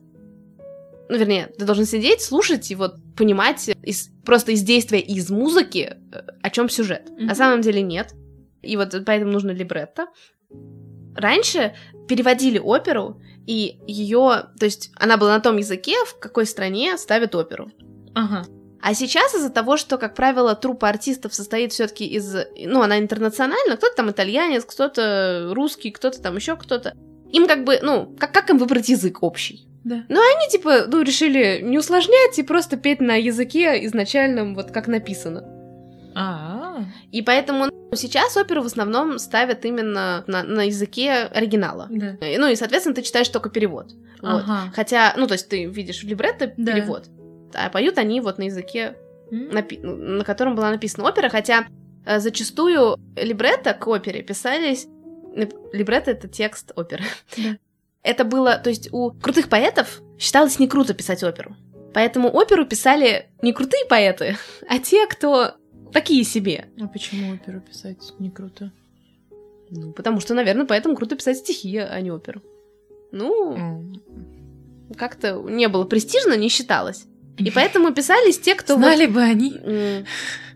Ну, 1.09 1.17
вернее, 1.17 1.47
ты 1.57 1.65
должен 1.65 1.85
сидеть, 1.85 2.21
слушать 2.21 2.69
и 2.69 2.75
вот 2.75 2.95
понимать 3.17 3.69
из, 3.81 4.09
просто 4.23 4.51
из 4.51 4.61
действия 4.61 4.99
и 4.99 5.15
из 5.15 5.31
музыки, 5.31 5.97
э, 6.11 6.19
о 6.43 6.49
чем 6.51 6.69
сюжет. 6.69 7.09
Мгм. 7.09 7.25
На 7.25 7.35
самом 7.35 7.61
деле 7.61 7.81
нет. 7.81 8.13
И 8.61 8.77
вот 8.77 8.93
поэтому 9.05 9.31
нужно 9.31 9.51
либретто. 9.51 10.07
Раньше 11.15 11.75
переводили 12.07 12.59
оперу, 12.59 13.19
и 13.47 13.79
ее, 13.87 14.49
то 14.59 14.65
есть 14.65 14.91
она 14.95 15.17
была 15.17 15.35
на 15.35 15.39
том 15.39 15.57
языке, 15.57 15.95
в 16.05 16.19
какой 16.19 16.45
стране 16.45 16.97
ставят 16.97 17.33
оперу. 17.33 17.71
Ага. 18.13 18.45
А 18.81 18.93
сейчас 18.93 19.35
из-за 19.35 19.49
того, 19.49 19.77
что, 19.77 19.97
как 19.97 20.15
правило, 20.15 20.55
труппа 20.55 20.89
артистов 20.89 21.33
состоит 21.33 21.73
все-таки 21.73 22.05
из... 22.05 22.35
Ну, 22.57 22.81
она 22.81 22.99
интернациональна, 22.99 23.75
кто-то 23.75 23.95
там 23.95 24.11
итальянец, 24.11 24.63
кто-то 24.65 25.51
русский, 25.53 25.91
кто-то 25.91 26.21
там 26.21 26.35
еще 26.35 26.55
кто-то. 26.55 26.93
Им 27.31 27.47
как 27.47 27.63
бы, 27.63 27.79
ну, 27.81 28.15
как, 28.17 28.31
как 28.31 28.49
им 28.49 28.57
выбрать 28.57 28.89
язык 28.89 29.21
общий? 29.21 29.67
Да. 29.83 30.03
Они, 30.07 30.49
типа, 30.49 30.85
ну, 30.87 31.01
решили 31.01 31.59
не 31.61 31.77
усложнять 31.77 32.37
и 32.37 32.43
просто 32.43 32.77
петь 32.77 33.01
на 33.01 33.15
языке 33.15 33.85
изначальном, 33.85 34.55
вот 34.55 34.71
как 34.71 34.87
написано. 34.87 35.43
А. 36.15 36.83
И 37.11 37.21
поэтому 37.21 37.65
ну, 37.65 37.95
сейчас 37.95 38.35
оперу 38.35 38.61
в 38.63 38.65
основном 38.65 39.19
ставят 39.19 39.65
именно 39.65 40.23
на, 40.27 40.43
на 40.43 40.63
языке 40.63 41.29
оригинала. 41.33 41.87
Да. 41.89 42.17
Ну 42.19 42.47
и, 42.47 42.55
соответственно, 42.55 42.95
ты 42.95 43.01
читаешь 43.01 43.29
только 43.29 43.49
перевод. 43.49 43.91
Вот. 44.21 44.43
Ага. 44.43 44.71
Хотя, 44.75 45.13
ну, 45.17 45.27
то 45.27 45.33
есть 45.33 45.47
ты 45.49 45.65
видишь 45.65 46.03
в 46.03 46.07
либретто 46.07 46.53
Да. 46.57 46.73
перевод, 46.73 47.05
а 47.55 47.69
поют 47.69 47.97
они 47.97 48.21
вот 48.21 48.37
на 48.37 48.43
языке 48.43 48.95
напи- 49.31 49.79
на 49.81 50.23
котором 50.23 50.55
была 50.55 50.71
написана 50.71 51.07
опера, 51.07 51.29
хотя 51.29 51.67
э, 52.05 52.19
зачастую 52.19 52.97
либретто 53.15 53.73
к 53.73 53.87
опере 53.87 54.21
писались... 54.23 54.87
либ- 55.35 55.55
Либретто— 55.73 56.11
это 56.11 56.27
текст 56.27 56.71
оперы. 56.75 57.03
Да. 57.37 57.57
это 58.03 58.23
было, 58.25 58.57
то 58.57 58.69
есть 58.69 58.89
у 58.91 59.11
крутых 59.11 59.49
поэтов 59.49 60.01
считалось 60.17 60.57
не 60.59 60.67
круто 60.67 60.93
писать 60.93 61.23
оперу. 61.23 61.55
Поэтому 61.93 62.29
оперу 62.33 62.65
писали 62.65 63.29
не 63.41 63.51
крутые 63.53 63.85
поэты, 63.85 64.35
а 64.69 64.79
те, 64.79 65.05
кто 65.07 65.53
такие 65.91 66.23
себе. 66.23 66.67
А 66.81 66.87
почему 66.87 67.33
оперу 67.33 67.61
писать 67.61 68.13
не 68.19 68.29
круто? 68.29 68.71
Ну, 69.71 69.91
потому 69.93 70.19
что, 70.19 70.33
наверное, 70.33 70.65
поэтому 70.65 70.95
круто 70.95 71.15
писать 71.15 71.37
стихи, 71.37 71.77
а 71.77 71.99
не 72.01 72.09
оперу. 72.11 72.41
Ну, 73.11 73.55
Mm. 73.55 74.95
как-то 74.95 75.33
не 75.41 75.67
было 75.67 75.83
престижно, 75.85 76.35
не 76.35 76.49
считалось. 76.49 77.05
И 77.39 77.51
поэтому 77.51 77.91
писались 77.93 78.39
те, 78.39 78.55
кто... 78.55 78.75
вот- 78.75 78.83
Знали 78.83 79.05
бы 79.05 79.21
они. 79.21 79.53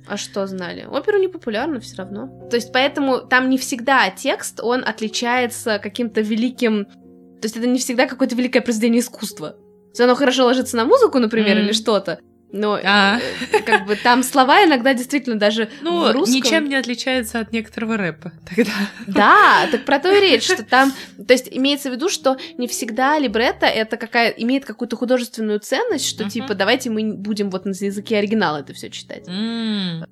А 0.05 0.17
что 0.17 0.45
знали? 0.47 0.85
Оперу 0.89 1.17
не 1.17 1.29
популярна 1.29 1.79
все 1.79 1.95
равно. 1.97 2.27
То 2.49 2.57
есть 2.57 2.73
поэтому 2.73 3.19
там 3.19 3.49
не 3.49 3.57
всегда 3.57 4.09
текст, 4.09 4.59
он 4.61 4.83
отличается 4.85 5.79
каким-то 5.79 6.19
великим... 6.21 6.85
То 6.85 7.43
есть 7.45 7.55
это 7.57 7.67
не 7.67 7.79
всегда 7.79 8.05
какое-то 8.05 8.35
великое 8.35 8.61
произведение 8.61 8.99
искусства. 9.01 9.51
То 9.51 9.89
есть 9.91 10.01
оно 10.01 10.15
хорошо 10.15 10.45
ложится 10.45 10.75
на 10.75 10.85
музыку, 10.85 11.19
например, 11.19 11.57
М. 11.57 11.63
или 11.65 11.71
что-то. 11.71 12.19
Но 12.55 12.79
А. 12.83 13.17
э, 13.51 13.59
как 13.65 13.87
бы 13.87 13.95
там 13.95 14.21
слова 14.21 14.63
иногда 14.63 14.93
действительно 14.93 15.37
даже 15.39 15.69
Ну, 15.81 16.07
в 16.07 16.11
русском... 16.11 16.35
ничем 16.35 16.69
не 16.69 16.75
отличается 16.75 17.39
от 17.39 17.51
некоторого 17.51 17.97
рэпа 17.97 18.31
тогда. 18.47 18.71
Да, 19.07 19.67
так 19.71 19.85
про 19.85 19.97
то 19.97 20.11
и 20.15 20.21
речь, 20.21 20.43
что 20.43 20.63
там, 20.63 20.93
то 21.27 21.33
есть 21.33 21.49
имеется 21.51 21.89
в 21.89 21.93
виду, 21.93 22.09
что 22.09 22.37
не 22.59 22.67
всегда 22.67 23.17
либретто 23.17 23.65
это 23.65 23.97
какая 23.97 24.29
имеет 24.29 24.65
какую-то 24.65 24.95
художественную 24.95 25.59
ценность, 25.61 26.05
что 26.07 26.23
Мгм. 26.25 26.29
типа 26.31 26.53
давайте 26.53 26.91
мы 26.91 27.13
будем 27.13 27.49
вот 27.49 27.65
на 27.65 27.71
языке 27.71 28.17
оригинала 28.17 28.57
это 28.57 28.73
все 28.73 28.91
читать. 28.91 29.27
М. 29.27 30.05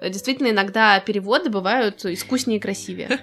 Действительно, 0.00 0.48
иногда 0.50 1.00
переводы 1.00 1.50
бывают 1.50 2.04
искуснее 2.04 2.58
и 2.58 2.60
красивее. 2.60 3.18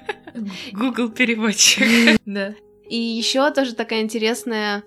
Google 0.74 1.08
переводчик. 1.10 2.20
Да. 2.26 2.54
И 2.90 2.98
еще 2.98 3.50
тоже 3.52 3.76
такая 3.76 4.02
интересная. 4.02 4.84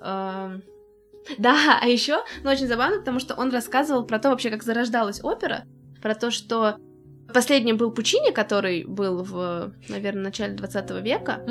Да, 1.38 1.78
а 1.80 1.86
еще, 1.86 2.18
ну 2.42 2.50
очень 2.50 2.66
забавно, 2.66 2.98
потому 2.98 3.20
что 3.20 3.34
он 3.34 3.50
рассказывал 3.50 4.04
про 4.04 4.18
то 4.18 4.30
вообще, 4.30 4.50
как 4.50 4.62
зарождалась 4.62 5.22
опера, 5.22 5.64
про 6.00 6.14
то, 6.14 6.30
что 6.30 6.76
последним 7.32 7.76
был 7.76 7.92
Пучини, 7.92 8.32
который 8.32 8.84
был 8.84 9.22
в, 9.22 9.72
наверное, 9.88 10.24
начале 10.24 10.54
20 10.54 10.90
века, 11.02 11.44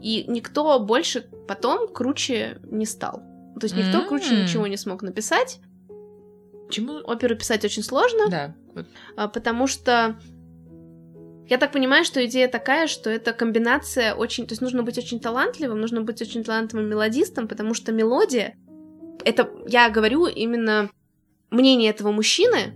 и 0.00 0.24
никто 0.28 0.78
больше 0.80 1.22
потом 1.46 1.92
круче 1.92 2.58
не 2.64 2.86
стал. 2.86 3.22
То 3.60 3.66
есть 3.66 3.76
никто 3.76 4.06
круче 4.06 4.34
М. 4.34 4.42
ничего 4.42 4.66
не 4.66 4.76
смог 4.76 5.02
написать. 5.02 5.60
Почему? 6.66 7.00
Оперу 7.04 7.36
писать 7.36 7.64
очень 7.64 7.82
сложно, 7.82 8.28
Да. 8.30 8.54
вот. 8.74 8.86
а, 9.16 9.28
потому 9.28 9.66
что 9.66 10.16
я 11.48 11.58
так 11.58 11.70
понимаю, 11.72 12.04
что 12.04 12.24
идея 12.24 12.48
такая, 12.48 12.86
что 12.86 13.10
это 13.10 13.34
комбинация 13.34 14.14
очень... 14.14 14.46
То 14.46 14.52
есть 14.52 14.62
нужно 14.62 14.82
быть 14.82 14.96
очень 14.96 15.20
талантливым, 15.20 15.80
нужно 15.80 16.00
быть 16.00 16.22
очень 16.22 16.42
талантливым 16.44 16.88
мелодистом, 16.88 17.46
потому 17.46 17.74
что 17.74 17.92
мелодия... 17.92 18.56
Это, 19.24 19.50
я 19.66 19.90
говорю 19.90 20.26
именно 20.26 20.90
мнение 21.50 21.90
этого 21.90 22.12
мужчины, 22.12 22.74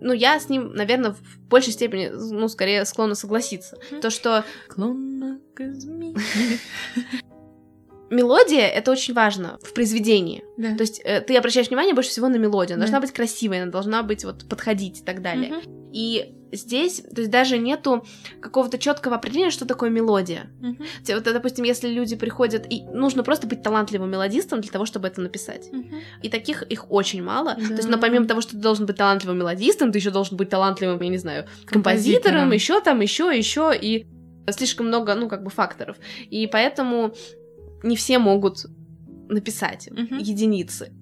ну, 0.00 0.12
я 0.12 0.38
с 0.38 0.48
ним, 0.48 0.72
наверное, 0.74 1.12
в 1.12 1.38
большей 1.48 1.72
степени, 1.72 2.08
ну, 2.08 2.48
скорее 2.48 2.84
склонна 2.84 3.14
согласиться. 3.14 3.78
То, 4.02 4.10
что 4.10 4.44
Клонно 4.68 5.40
к 5.54 5.60
мелодия— 8.10 8.66
это 8.68 8.92
очень 8.92 9.14
важно 9.14 9.58
в 9.62 9.72
произведении. 9.74 10.44
Да. 10.56 10.76
То 10.76 10.82
есть 10.82 11.00
э, 11.02 11.20
ты 11.22 11.36
обращаешь 11.36 11.68
внимание 11.68 11.94
больше 11.94 12.10
всего 12.10 12.28
на 12.28 12.36
мелодию. 12.36 12.76
Она 12.76 12.86
Да. 12.86 12.92
должна 12.92 13.00
быть 13.00 13.12
красивой, 13.12 13.62
она 13.62 13.70
должна 13.70 14.02
быть 14.02 14.24
вот 14.24 14.48
подходить 14.48 15.00
и 15.00 15.04
так 15.04 15.22
далее. 15.22 15.54
Мгм. 15.54 15.90
И 15.92 16.35
здесь, 16.52 17.02
то 17.14 17.20
есть 17.20 17.30
даже 17.30 17.58
нету 17.58 18.06
какого-то 18.40 18.78
четкого 18.78 19.16
определения, 19.16 19.50
что 19.50 19.66
такое 19.66 19.90
мелодия. 19.90 20.50
Те- 21.04 21.14
Вот, 21.16 21.24
допустим, 21.24 21.64
если 21.64 21.88
люди 21.88 22.16
приходят, 22.16 22.66
и 22.70 22.82
нужно 22.84 23.22
просто 23.22 23.46
быть 23.46 23.62
талантливым 23.62 24.10
мелодистом 24.10 24.60
для 24.60 24.70
того, 24.70 24.86
чтобы 24.86 25.08
это 25.08 25.20
написать. 25.20 25.68
Мгм. 25.72 26.00
И 26.22 26.28
таких 26.28 26.62
их 26.62 26.90
очень 26.90 27.22
мало. 27.22 27.56
Да. 27.58 27.66
То 27.66 27.72
есть, 27.74 27.88
но 27.88 27.98
помимо 27.98 28.26
того, 28.26 28.40
что 28.40 28.52
ты 28.52 28.58
должен 28.58 28.86
быть 28.86 28.96
талантливым 28.96 29.38
мелодистом, 29.38 29.90
ты 29.92 29.98
еще 29.98 30.10
должен 30.10 30.36
быть 30.36 30.48
талантливым, 30.48 31.00
я 31.02 31.08
не 31.08 31.18
знаю, 31.18 31.46
композитором, 31.66 31.82
Композитором. 31.82 32.52
еще 32.52 32.80
там, 32.80 33.00
еще, 33.00 33.36
еще, 33.36 33.72
и 33.78 34.06
слишком 34.50 34.86
много, 34.86 35.14
ну, 35.14 35.28
как 35.28 35.42
бы 35.42 35.50
факторов. 35.50 35.96
И 36.30 36.46
поэтому 36.46 37.12
не 37.82 37.96
все 37.96 38.18
могут 38.18 38.66
написать 39.28 39.88
Мгм. 39.90 40.18
единицы. 40.18 40.92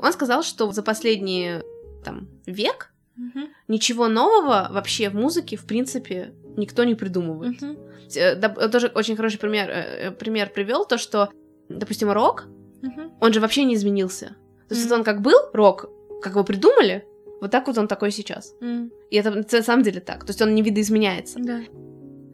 Он 0.00 0.12
сказал, 0.12 0.42
что 0.42 0.70
за 0.72 0.82
последний 0.82 1.60
там 2.04 2.28
век 2.46 2.92
Мгм. 3.16 3.48
ничего 3.68 4.08
нового 4.08 4.68
вообще 4.70 5.08
в 5.08 5.14
музыке, 5.14 5.56
в 5.56 5.64
принципе, 5.66 6.32
никто 6.56 6.84
не 6.84 6.94
придумывает. 6.94 7.60
Мгм. 7.62 7.76
Э, 8.14 8.38
доп- 8.38 8.68
Тоже 8.68 8.88
очень 8.94 9.16
хороший 9.16 9.38
пример, 9.38 9.70
э, 9.70 10.08
э, 10.08 10.10
пример 10.10 10.50
привел, 10.52 10.84
то, 10.84 10.98
что, 10.98 11.30
допустим, 11.68 12.10
рок, 12.12 12.44
Мгм. 12.82 13.12
он 13.20 13.32
же 13.32 13.40
вообще 13.40 13.64
не 13.64 13.74
изменился. 13.74 14.36
То 14.68 14.74
есть 14.74 14.90
он 14.92 15.02
как 15.04 15.22
был 15.22 15.38
рок, 15.52 15.88
как 16.22 16.32
его 16.32 16.44
придумали, 16.44 17.04
вот 17.40 17.50
так 17.50 17.66
вот 17.66 17.78
он 17.78 17.88
такой 17.88 18.10
сейчас. 18.10 18.54
М. 18.60 18.90
И 19.10 19.16
это 19.16 19.30
на 19.30 19.62
самом 19.62 19.82
деле 19.82 20.00
так. 20.00 20.24
То 20.24 20.30
есть 20.30 20.42
он 20.42 20.54
не 20.54 20.62
видоизменяется. 20.62 21.38
Да. 21.38 21.60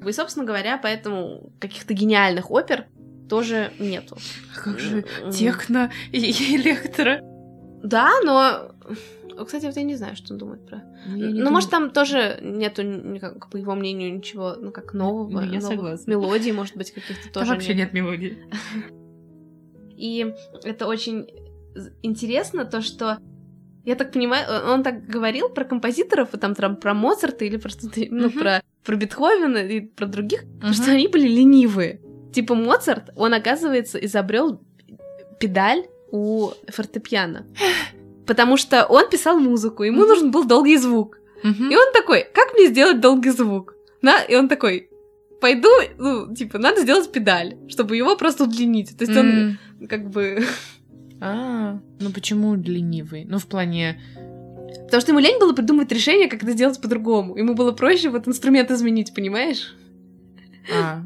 И, 0.08 0.12
собственно 0.12 0.44
говоря, 0.46 0.78
поэтому 0.82 1.52
каких-то 1.60 1.94
гениальных 1.94 2.50
опер 2.50 2.86
тоже 3.28 3.70
нету. 3.78 4.16
А 4.56 4.60
Как 4.64 4.78
же 4.78 5.04
техно 5.32 5.90
и 6.12 6.18
электро. 6.56 7.20
Да, 7.82 8.10
но... 8.24 8.72
Кстати, 9.44 9.66
вот 9.66 9.76
я 9.76 9.82
не 9.82 9.96
знаю, 9.96 10.16
что 10.16 10.32
он 10.32 10.38
думает 10.38 10.66
про... 10.66 10.82
ну, 11.06 11.50
может, 11.50 11.70
там 11.70 11.90
тоже 11.90 12.38
нету, 12.42 12.82
никак, 12.82 13.50
по 13.50 13.56
его 13.56 13.74
мнению, 13.74 14.14
ничего, 14.14 14.54
ну, 14.58 14.70
как 14.70 14.94
нового. 14.94 15.30
Ну, 15.30 15.40
я 15.40 15.60
новых 15.60 15.62
согласна. 15.62 16.10
Мелодий, 16.10 16.52
может 16.52 16.76
быть, 16.76 16.92
каких-то 16.92 17.24
Там 17.24 17.32
тоже 17.32 17.52
вообще 17.52 17.74
нет 17.74 17.92
мелодии. 17.92 18.38
И 19.96 20.34
это 20.64 20.86
очень 20.86 21.26
интересно, 22.02 22.64
то, 22.64 22.80
что 22.80 23.18
я 23.84 23.94
так 23.94 24.12
понимаю, 24.12 24.72
он 24.72 24.82
так 24.82 25.06
говорил 25.06 25.48
про 25.48 25.64
композиторов, 25.64 26.34
и 26.34 26.38
там 26.38 26.54
про, 26.54 26.70
про 26.74 26.94
Моцарта 26.94 27.44
или 27.44 27.56
просто, 27.56 27.88
ну, 28.10 28.28
Мгм. 28.28 28.38
про, 28.38 28.62
про 28.84 28.96
Бетховена 28.96 29.62
и 29.62 29.80
про 29.80 30.06
других, 30.06 30.44
Мгм. 30.62 30.72
что 30.72 30.92
они 30.92 31.08
были 31.08 31.28
ленивые. 31.28 32.00
Типа 32.32 32.54
Моцарт, 32.54 33.10
он, 33.16 33.34
оказывается, 33.34 33.98
изобрел 33.98 34.60
педаль 35.38 35.84
у 36.10 36.50
фортепиано. 36.68 37.46
Потому 38.26 38.56
что 38.56 38.84
он 38.84 39.08
писал 39.10 39.38
музыку, 39.38 39.82
ему 39.82 40.00
Мгм. 40.00 40.08
нужен 40.08 40.30
был 40.30 40.44
долгий 40.44 40.76
звук. 40.76 41.18
Мгм. 41.42 41.70
И 41.70 41.76
он 41.76 41.92
такой, 41.92 42.24
как 42.34 42.54
мне 42.54 42.66
сделать 42.68 43.00
долгий 43.00 43.30
звук? 43.30 43.74
На, 44.00 44.20
и 44.22 44.36
он 44.36 44.48
такой, 44.48 44.88
пойду, 45.40 45.68
ну, 45.98 46.32
типа, 46.34 46.58
надо 46.58 46.82
сделать 46.82 47.10
педаль, 47.12 47.56
чтобы 47.68 47.96
его 47.96 48.16
просто 48.16 48.44
удлинить. 48.44 48.96
То 48.96 49.04
есть 49.04 49.16
он 49.16 49.26
М. 49.26 49.58
как 49.88 50.08
бы... 50.10 50.44
А, 51.20 51.78
ну 52.00 52.10
почему 52.10 52.54
ленивый? 52.54 53.24
Ну, 53.24 53.38
в 53.38 53.46
плане... 53.46 54.00
Потому 54.86 55.00
что 55.00 55.12
ему 55.12 55.20
лень 55.20 55.38
было 55.38 55.52
придумать 55.52 55.90
решение, 55.92 56.28
как 56.28 56.42
это 56.42 56.52
сделать 56.52 56.80
по-другому. 56.80 57.36
Ему 57.36 57.54
было 57.54 57.72
проще 57.72 58.08
вот 58.10 58.26
инструмент 58.28 58.70
изменить, 58.70 59.14
понимаешь? 59.14 59.74
А, 60.74 61.02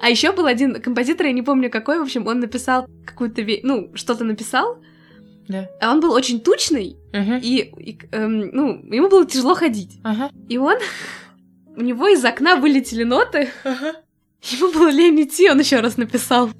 А 0.00 0.10
еще 0.10 0.32
был 0.32 0.46
один 0.46 0.80
композитор, 0.82 1.26
я 1.26 1.32
не 1.32 1.42
помню 1.42 1.70
какой, 1.70 1.98
в 1.98 2.02
общем, 2.02 2.26
он 2.26 2.40
написал 2.40 2.86
какую-то, 3.06 3.42
ну, 3.62 3.90
что-то 3.94 4.24
написал, 4.24 4.78
да. 5.48 5.68
а 5.80 5.92
он 5.92 6.00
был 6.00 6.12
очень 6.12 6.40
тучный, 6.40 6.96
Мгм. 7.12 7.38
и, 7.42 7.72
и, 7.78 7.98
эм, 8.12 8.50
ну, 8.52 8.84
ему 8.92 9.08
было 9.08 9.26
тяжело 9.26 9.54
ходить. 9.54 9.98
Ага. 10.02 10.30
И 10.48 10.58
он, 10.58 10.76
у 11.76 11.80
него 11.82 12.08
из 12.08 12.24
окна 12.24 12.56
вылетели 12.56 13.04
ноты, 13.04 13.48
Ага. 13.64 13.94
ему 14.42 14.72
было 14.72 14.90
лень 14.90 15.22
идти, 15.22 15.50
он 15.50 15.58
еще 15.60 15.80
раз 15.80 15.96
написал. 15.96 16.50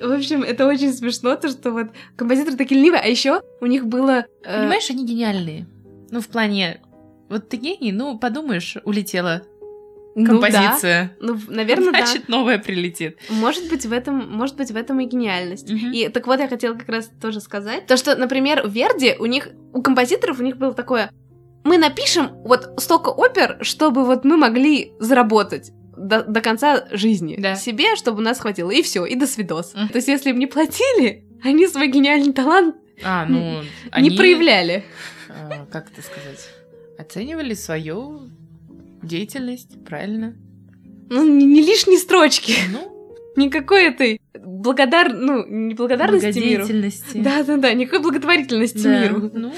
В 0.00 0.10
общем, 0.12 0.42
это 0.42 0.66
очень 0.66 0.92
смешно, 0.92 1.36
то, 1.36 1.48
что 1.48 1.70
вот 1.70 1.86
композиторы 2.16 2.56
такие 2.56 2.80
ленивые, 2.80 3.00
а 3.00 3.06
еще 3.06 3.42
у 3.60 3.66
них 3.66 3.86
было... 3.86 4.26
э, 4.42 4.60
Понимаешь, 4.60 4.90
они 4.90 5.04
гениальные. 5.06 5.66
Ну, 6.10 6.20
в 6.20 6.28
плане... 6.28 6.80
Вот 7.30 7.48
ты 7.48 7.56
гений, 7.56 7.90
ну, 7.90 8.18
подумаешь, 8.18 8.76
улетела 8.84 9.42
ну 10.14 10.26
композиция. 10.26 11.16
да. 11.20 11.26
Ну, 11.26 11.38
наверное, 11.48 11.92
да. 11.92 12.06
Значит, 12.06 12.28
новая 12.28 12.58
прилетит. 12.58 13.18
Может 13.28 13.68
быть, 13.68 13.84
в 13.86 13.92
этом, 13.92 14.30
может 14.30 14.56
быть, 14.56 14.70
в 14.70 14.76
этом 14.76 15.00
и 15.00 15.06
гениальность. 15.06 15.70
Мгм. 15.70 15.92
И 15.92 16.08
так 16.08 16.26
вот, 16.26 16.38
я 16.40 16.48
хотела 16.48 16.74
как 16.74 16.88
раз 16.88 17.10
тоже 17.20 17.40
сказать. 17.40 17.86
То, 17.86 17.96
что, 17.96 18.14
например, 18.16 18.66
в 18.66 18.72
Верди 18.72 19.16
у 19.18 19.26
них, 19.26 19.48
у 19.72 19.82
композиторов 19.82 20.38
у 20.38 20.42
них 20.42 20.56
было 20.56 20.72
такое, 20.72 21.10
мы 21.64 21.78
напишем 21.78 22.30
вот 22.44 22.68
столько 22.78 23.08
опер, 23.08 23.58
чтобы 23.62 24.04
вот 24.04 24.24
мы 24.24 24.36
могли 24.36 24.92
заработать 25.00 25.72
до, 25.96 26.22
до 26.22 26.40
конца 26.40 26.86
жизни 26.90 27.36
Да. 27.38 27.54
себе, 27.56 27.96
чтобы 27.96 28.20
нас 28.22 28.38
хватило, 28.40 28.70
и 28.70 28.82
все, 28.82 29.04
и 29.06 29.14
до 29.16 29.26
свидос. 29.26 29.74
Мгм. 29.74 29.88
То 29.88 29.96
есть, 29.96 30.08
если 30.08 30.30
им 30.30 30.38
не 30.38 30.46
платили, 30.46 31.24
они 31.42 31.66
свой 31.66 31.88
гениальный 31.88 32.32
талант 32.32 32.76
А, 33.04 33.26
ну, 33.26 33.62
не 33.62 33.68
они, 33.90 34.10
проявляли. 34.10 34.84
а, 35.28 35.66
как 35.72 35.90
это 35.90 36.02
сказать, 36.02 36.48
оценивали 36.98 37.54
свою 37.54 38.28
деятельность, 39.04 39.82
правильно? 39.84 40.34
Ну, 41.10 41.24
не, 41.26 41.44
не 41.44 41.62
лишние 41.62 41.98
строчки, 41.98 42.54
Ну, 42.72 43.16
никакой 43.36 43.84
этой 43.84 44.20
благодар... 44.38 45.12
ну, 45.14 45.46
не 45.46 45.74
благодарности 45.74 46.38
миру. 46.38 46.66
Да-да-да, 47.14 47.72
никакой 47.74 48.00
благотворительности 48.02 48.78
Да. 48.82 49.02
миру. 49.02 49.30
Ну, 49.32 49.52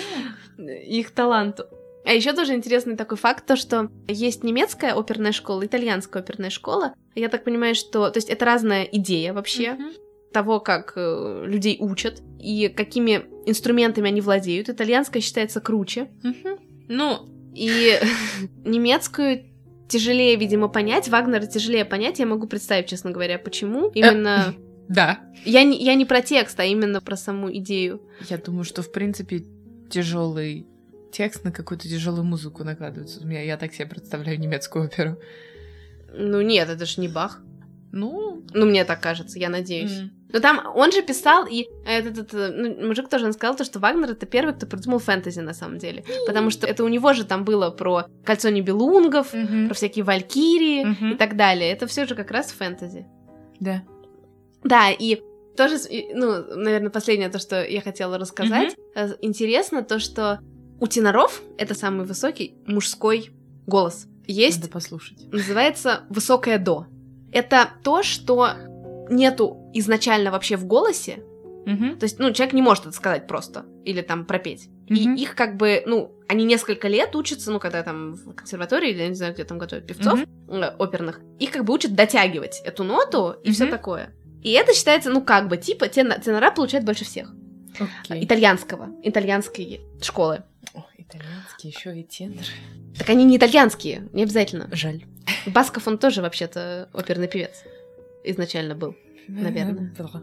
их 0.59 1.11
таланту. 1.12 1.65
А 2.05 2.12
еще 2.12 2.33
тоже 2.33 2.55
интересный 2.55 2.97
такой 2.97 3.17
факт, 3.19 3.47
то 3.47 3.57
что 3.57 3.91
есть 4.07 4.45
немецкая 4.45 4.95
оперная 4.95 5.33
школа, 5.33 5.67
итальянская 5.67 6.23
оперная 6.23 6.50
школа. 6.50 6.95
Я 7.17 7.29
так 7.29 7.43
понимаю, 7.43 7.75
что... 7.75 8.11
То 8.11 8.19
есть 8.19 8.29
это 8.31 8.45
разная 8.45 8.85
идея 8.85 9.33
вообще 9.33 9.73
Мгм. 9.73 9.91
того, 10.33 10.61
как 10.61 10.93
э, 10.97 11.45
людей 11.47 11.76
учат 11.81 12.23
и 12.38 12.69
какими 12.69 13.25
инструментами 13.47 14.09
они 14.09 14.21
владеют. 14.21 14.69
Итальянская 14.69 15.21
считается 15.21 15.61
круче. 15.61 16.09
Мгм. 16.23 16.59
Ну, 16.88 17.29
И 17.57 17.99
немецкую 18.65 19.45
тяжелее, 19.89 20.37
видимо, 20.37 20.69
понять. 20.69 21.09
Вагнера 21.09 21.47
тяжелее 21.47 21.85
понять. 21.85 22.19
Я 22.19 22.27
могу 22.27 22.47
представить, 22.47 22.87
честно 22.87 23.11
говоря, 23.11 23.39
почему. 23.39 23.89
Именно... 23.95 24.55
да. 24.89 25.21
Я 25.45 25.65
не, 25.65 25.83
я 25.83 25.95
не 25.95 26.05
про 26.05 26.21
текст, 26.21 26.61
а 26.61 26.65
именно 26.65 27.01
про 27.01 27.17
саму 27.17 27.51
идею. 27.57 28.03
Я 28.29 28.37
думаю, 28.37 28.65
что 28.65 28.83
в 28.83 28.93
принципе 28.93 29.45
тяжелый 29.89 30.67
текст 31.13 31.45
на 31.45 31.53
какую-то 31.53 31.89
тяжелую 31.89 32.25
музыку 32.25 32.63
накладывается. 32.63 33.25
Меня 33.25 33.43
я 33.43 33.57
так 33.57 33.73
себе 33.73 33.87
представляю 33.87 34.39
немецкую 34.39 34.85
оперу. 34.85 35.19
Ну 36.13 36.43
нет, 36.43 36.69
это 36.69 36.85
же 36.85 37.01
не 37.01 37.09
Бах. 37.09 37.41
Ну, 37.93 38.43
Ну, 38.52 38.66
мне 38.66 38.85
так 38.85 39.00
кажется, 39.00 39.38
я 39.38 39.49
надеюсь. 39.49 39.99
м, 40.00 40.11
Но 40.33 40.40
там 40.40 40.61
он 40.75 40.93
же 40.93 41.02
писал, 41.02 41.47
и 41.47 41.66
этот, 41.87 42.19
этот, 42.19 42.35
э, 42.35 42.50
ну, 42.52 42.87
мужик 42.88 43.09
тоже 43.09 43.26
он 43.26 43.33
сказал, 43.33 43.57
то, 43.57 43.64
что 43.64 43.78
Вагнер 43.78 44.11
это 44.11 44.26
первый, 44.26 44.55
кто 44.55 44.66
придумал 44.66 44.99
фэнтези 44.99 45.40
на 45.40 45.55
самом 45.55 45.78
деле. 45.78 46.05
Потому 46.26 46.50
что 46.50 46.66
это 46.66 46.85
у 46.85 46.88
него 46.88 47.12
же 47.14 47.25
там 47.25 47.45
было 47.45 47.71
про 47.71 48.07
кольцо 48.25 48.50
небелунгов, 48.50 49.33
мгм, 49.33 49.66
про 49.69 49.75
всякие 49.75 50.05
валькирии 50.05 50.85
Мгм. 50.85 51.12
и 51.12 51.16
так 51.16 51.37
далее. 51.37 51.71
Это 51.73 51.87
все 51.87 52.07
же 52.07 52.14
как 52.14 52.31
раз 52.31 52.50
фэнтези. 52.52 53.07
да. 53.61 53.83
Да, 54.64 54.90
и 54.90 55.21
тоже, 55.57 55.76
ну, 56.12 56.57
наверное, 56.57 56.90
последнее 56.90 57.28
то, 57.28 57.38
что 57.38 57.62
я 57.64 57.81
хотела 57.81 58.19
рассказать. 58.19 58.75
Э, 58.97 59.11
Интересно 59.21 59.83
то, 59.85 60.00
что 60.00 60.40
у 60.81 60.87
теноров 60.88 61.40
это 61.57 61.75
самый 61.75 62.05
высокий 62.05 62.57
мужской 62.66 63.31
голос. 63.66 64.07
Есть, 64.26 64.61
Надо 64.61 64.73
послушать. 64.73 65.33
называется 65.33 66.00
высокое 66.11 66.59
до. 66.59 66.87
Это 67.37 67.69
то, 67.85 68.02
что 68.02 68.49
нету 69.11 69.71
изначально 69.75 70.31
вообще 70.31 70.57
в 70.57 70.64
голосе. 70.64 71.23
Мгм, 71.66 71.99
То 71.99 72.05
есть, 72.05 72.19
ну, 72.21 72.33
человек 72.33 72.55
не 72.55 72.62
может 72.62 72.87
это 72.87 72.97
сказать 72.97 73.26
просто 73.26 73.66
или 73.85 74.00
там 74.00 74.25
пропеть. 74.25 74.69
Мгм. 74.88 75.14
И 75.16 75.21
их 75.23 75.35
как 75.35 75.57
бы, 75.57 75.83
ну, 75.85 76.12
они 76.28 76.45
несколько 76.45 76.87
лет 76.88 77.14
учатся, 77.16 77.50
ну, 77.50 77.59
когда 77.59 77.83
там 77.83 78.14
в 78.14 78.33
консерватории 78.35 78.90
или 78.90 79.02
я 79.02 79.09
не 79.09 79.14
знаю, 79.16 79.35
где 79.35 79.45
там 79.45 79.59
готовят 79.59 79.87
певцов 79.87 80.21
Мгм. 80.49 80.62
э, 80.62 80.75
оперных, 80.78 81.21
их 81.40 81.50
как 81.50 81.64
бы 81.64 81.75
учат 81.75 81.95
дотягивать 81.95 82.61
эту 82.64 82.85
ноту 82.85 83.35
и 83.45 83.50
все 83.50 83.64
Мгм. 83.64 83.73
такое. 83.73 84.14
И 84.43 84.52
это 84.52 84.73
считается, 84.75 85.11
ну, 85.11 85.21
как 85.23 85.49
бы, 85.49 85.57
типа, 85.57 85.87
тена- 85.88 86.21
тенора 86.21 86.52
получают 86.52 86.87
больше 86.87 87.05
всех. 87.05 87.33
Окей. 87.78 88.25
Итальянского, 88.25 88.88
итальянской 89.02 89.81
школы. 90.00 90.45
О, 90.73 90.85
итальянский, 90.97 91.71
еще 91.71 91.99
и 91.99 92.05
тенор. 92.05 92.45
Так 92.97 93.11
они 93.11 93.25
не 93.25 93.37
итальянские, 93.37 94.09
не 94.12 94.23
обязательно. 94.23 94.69
Жаль. 94.73 95.05
Басков, 95.47 95.87
он 95.88 95.99
тоже 95.99 96.23
вообще-то 96.23 96.88
оперный 96.92 97.28
певец 97.28 97.64
изначально 98.25 98.75
был. 98.75 98.97
Наверное. 99.28 99.92
Да. 99.97 100.23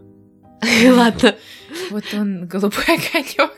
Ладно. 0.92 1.34
Вот 1.90 2.04
он, 2.14 2.46
голубой 2.46 2.84
огонек. 2.84 3.50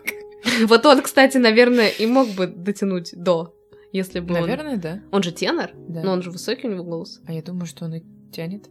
Вот 0.69 0.87
он, 0.87 1.03
кстати, 1.03 1.39
наверное, 1.39 1.89
и 1.89 2.07
мог 2.07 2.29
бы 2.31 2.47
дотянуть 2.47 3.13
до, 3.15 3.55
если 3.93 4.21
бы 4.21 4.35
он... 4.35 4.41
Наверное, 4.43 4.77
да. 4.77 5.01
Он 5.11 5.23
же 5.23 5.33
тенор, 5.33 5.71
Да. 5.89 6.03
но 6.03 6.13
он 6.13 6.23
же 6.23 6.31
высокий 6.31 6.69
у 6.69 6.73
него 6.73 6.85
голос. 6.85 7.21
А 7.27 7.33
я 7.33 7.43
думаю, 7.43 7.67
что 7.67 7.85
он 7.85 7.95
и 7.95 8.03
тянет. 8.33 8.69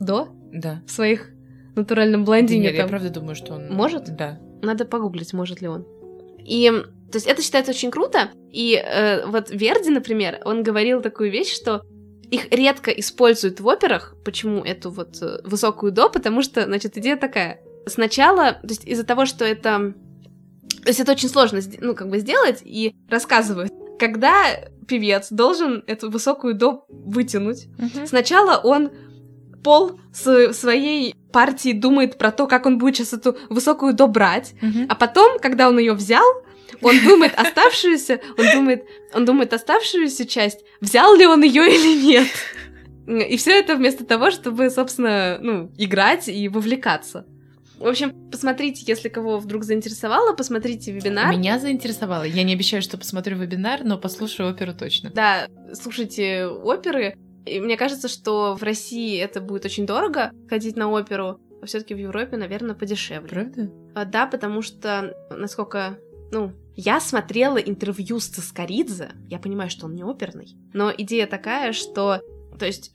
До? 0.00 0.28
Да. 0.52 0.82
В 0.86 0.90
своих 0.90 1.30
натуральном 1.76 2.24
блондине 2.24 2.68
Нет, 2.68 2.74
я 2.74 2.86
правда 2.86 3.10
думаю, 3.10 3.36
что 3.36 3.54
он... 3.54 3.72
Может? 3.72 4.16
Да. 4.16 4.40
Надо 4.62 4.84
погуглить, 4.84 5.32
может 5.32 5.60
ли 5.60 5.68
он. 5.68 5.86
И, 6.44 6.72
то 7.10 7.16
есть, 7.16 7.26
это 7.26 7.42
считается 7.42 7.72
очень 7.72 7.90
круто. 7.90 8.30
И 8.52 8.74
э, 8.74 9.26
вот 9.26 9.50
Верди, 9.50 9.90
например, 9.90 10.40
он 10.44 10.62
говорил 10.62 11.02
такую 11.02 11.30
вещь, 11.30 11.54
что 11.54 11.82
их 12.30 12.50
редко 12.52 12.90
используют 12.90 13.60
в 13.60 13.68
операх. 13.68 14.14
Почему 14.24 14.62
эту 14.62 14.90
вот 14.90 15.20
э, 15.20 15.40
высокую 15.44 15.92
до? 15.92 16.08
Потому 16.08 16.42
что, 16.42 16.64
значит, 16.64 16.96
идея 16.96 17.16
такая. 17.16 17.60
Сначала, 17.86 18.52
то 18.52 18.68
есть 18.68 18.86
из-за 18.86 19.04
того, 19.04 19.26
что 19.26 19.44
это... 19.44 19.94
То 20.82 20.88
есть 20.88 21.00
это 21.00 21.12
очень 21.12 21.28
сложно, 21.28 21.60
ну, 21.80 21.94
как 21.94 22.08
бы 22.08 22.18
сделать, 22.18 22.60
и 22.64 22.94
рассказывают, 23.08 23.72
когда 23.98 24.32
певец 24.88 25.28
должен 25.30 25.84
эту 25.86 26.10
высокую 26.10 26.54
до 26.54 26.84
вытянуть, 26.88 27.68
Сначала 28.06 28.58
он 28.60 28.90
пол 29.62 29.98
своей 30.12 31.14
партии 31.32 31.72
думает 31.72 32.16
про 32.18 32.30
то, 32.32 32.46
как 32.46 32.66
он 32.66 32.78
будет 32.78 32.96
сейчас 32.96 33.12
эту 33.12 33.36
высокую 33.50 33.92
до 33.94 34.06
брать, 34.06 34.54
Мгм. 34.62 34.86
а 34.88 34.94
потом, 34.94 35.38
когда 35.38 35.68
он 35.68 35.78
ее 35.78 35.92
взял, 35.92 36.24
он 36.82 37.02
думает 37.04 37.34
оставшуюся, 37.36 38.20
он 38.38 38.46
думает, 38.54 38.84
он 39.14 39.24
думает 39.24 39.52
оставшуюся 39.52 40.26
часть, 40.26 40.60
взял 40.80 41.16
ли 41.16 41.26
он 41.26 41.42
ее 41.42 41.66
или 41.66 42.02
нет. 42.02 42.28
И 43.06 43.36
все 43.36 43.58
это 43.58 43.76
вместо 43.76 44.04
того, 44.04 44.30
чтобы, 44.30 44.70
собственно, 44.70 45.38
ну, 45.40 45.72
играть 45.76 46.28
и 46.28 46.48
вовлекаться. 46.48 47.26
В 47.80 47.86
общем, 47.86 48.12
посмотрите, 48.30 48.84
если 48.86 49.08
кого 49.08 49.38
вдруг 49.38 49.64
заинтересовало, 49.64 50.34
посмотрите 50.34 50.92
вебинар. 50.92 51.34
Меня 51.34 51.58
заинтересовало. 51.58 52.24
Я 52.24 52.42
не 52.42 52.52
обещаю, 52.52 52.82
что 52.82 52.98
посмотрю 52.98 53.38
вебинар, 53.38 53.84
но 53.84 53.96
послушаю 53.96 54.50
оперу 54.50 54.74
точно. 54.74 55.10
Да, 55.14 55.48
слушайте 55.72 56.46
оперы. 56.46 57.16
И 57.46 57.58
мне 57.58 57.78
кажется, 57.78 58.08
что 58.08 58.54
в 58.54 58.62
России 58.62 59.18
это 59.18 59.40
будет 59.40 59.64
очень 59.64 59.86
дорого 59.86 60.30
ходить 60.50 60.76
на 60.76 60.90
оперу, 60.90 61.40
а 61.62 61.66
все-таки 61.66 61.94
в 61.94 61.98
Европе, 61.98 62.36
наверное, 62.36 62.74
подешевле. 62.74 63.28
Правда? 63.28 63.70
А, 63.94 64.04
Да, 64.04 64.26
потому 64.26 64.60
что, 64.60 65.14
насколько, 65.30 65.98
ну, 66.30 66.52
я 66.76 67.00
смотрела 67.00 67.58
интервью 67.58 68.20
с 68.20 68.26
Цискоридзе, 68.26 69.12
я 69.28 69.38
понимаю, 69.38 69.70
что 69.70 69.86
он 69.86 69.94
не 69.94 70.04
оперный, 70.04 70.56
но 70.72 70.92
идея 70.96 71.26
такая, 71.26 71.72
что, 71.72 72.20
то 72.58 72.66
есть, 72.66 72.92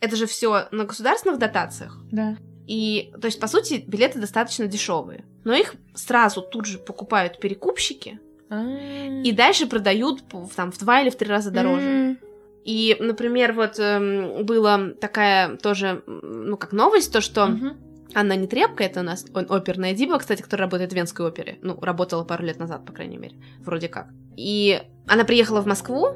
это 0.00 0.16
же 0.16 0.26
все 0.26 0.66
на 0.72 0.84
государственных 0.84 1.38
дотациях, 1.38 1.98
Да. 2.10 2.36
и, 2.66 3.12
то 3.20 3.26
есть, 3.26 3.40
по 3.40 3.46
сути, 3.46 3.84
билеты 3.86 4.18
достаточно 4.18 4.66
дешевые, 4.66 5.24
но 5.44 5.54
их 5.54 5.74
сразу 5.94 6.42
тут 6.42 6.66
же 6.66 6.78
покупают 6.78 7.38
перекупщики 7.40 8.20
и 8.50 9.28
И 9.28 9.32
дальше 9.32 9.66
продают 9.66 10.22
там 10.54 10.70
в 10.72 10.78
два 10.78 11.00
или 11.00 11.08
в 11.08 11.16
три 11.16 11.26
раза 11.28 11.50
дороже. 11.50 12.18
И, 12.64 12.96
например, 13.00 13.54
вот 13.54 13.78
эм, 13.78 14.44
была 14.44 14.90
такая 15.00 15.56
тоже, 15.56 16.02
ну, 16.06 16.56
как 16.58 16.72
новость, 16.72 17.12
то, 17.12 17.20
что 17.22 17.46
Анна 18.14 18.36
Нетребко, 18.36 18.84
это 18.84 19.00
у 19.00 19.02
нас 19.02 19.24
оперная 19.32 19.94
диба, 19.94 20.18
кстати, 20.18 20.42
которая 20.42 20.66
работает 20.66 20.92
в 20.92 20.94
Венской 20.94 21.26
опере. 21.26 21.58
Ну, 21.62 21.78
работала 21.80 22.24
пару 22.24 22.44
лет 22.44 22.58
назад, 22.58 22.84
по 22.84 22.92
крайней 22.92 23.16
мере, 23.16 23.36
вроде 23.60 23.88
как. 23.88 24.08
И 24.36 24.82
она 25.06 25.24
приехала 25.24 25.60
в 25.60 25.66
Москву, 25.66 26.08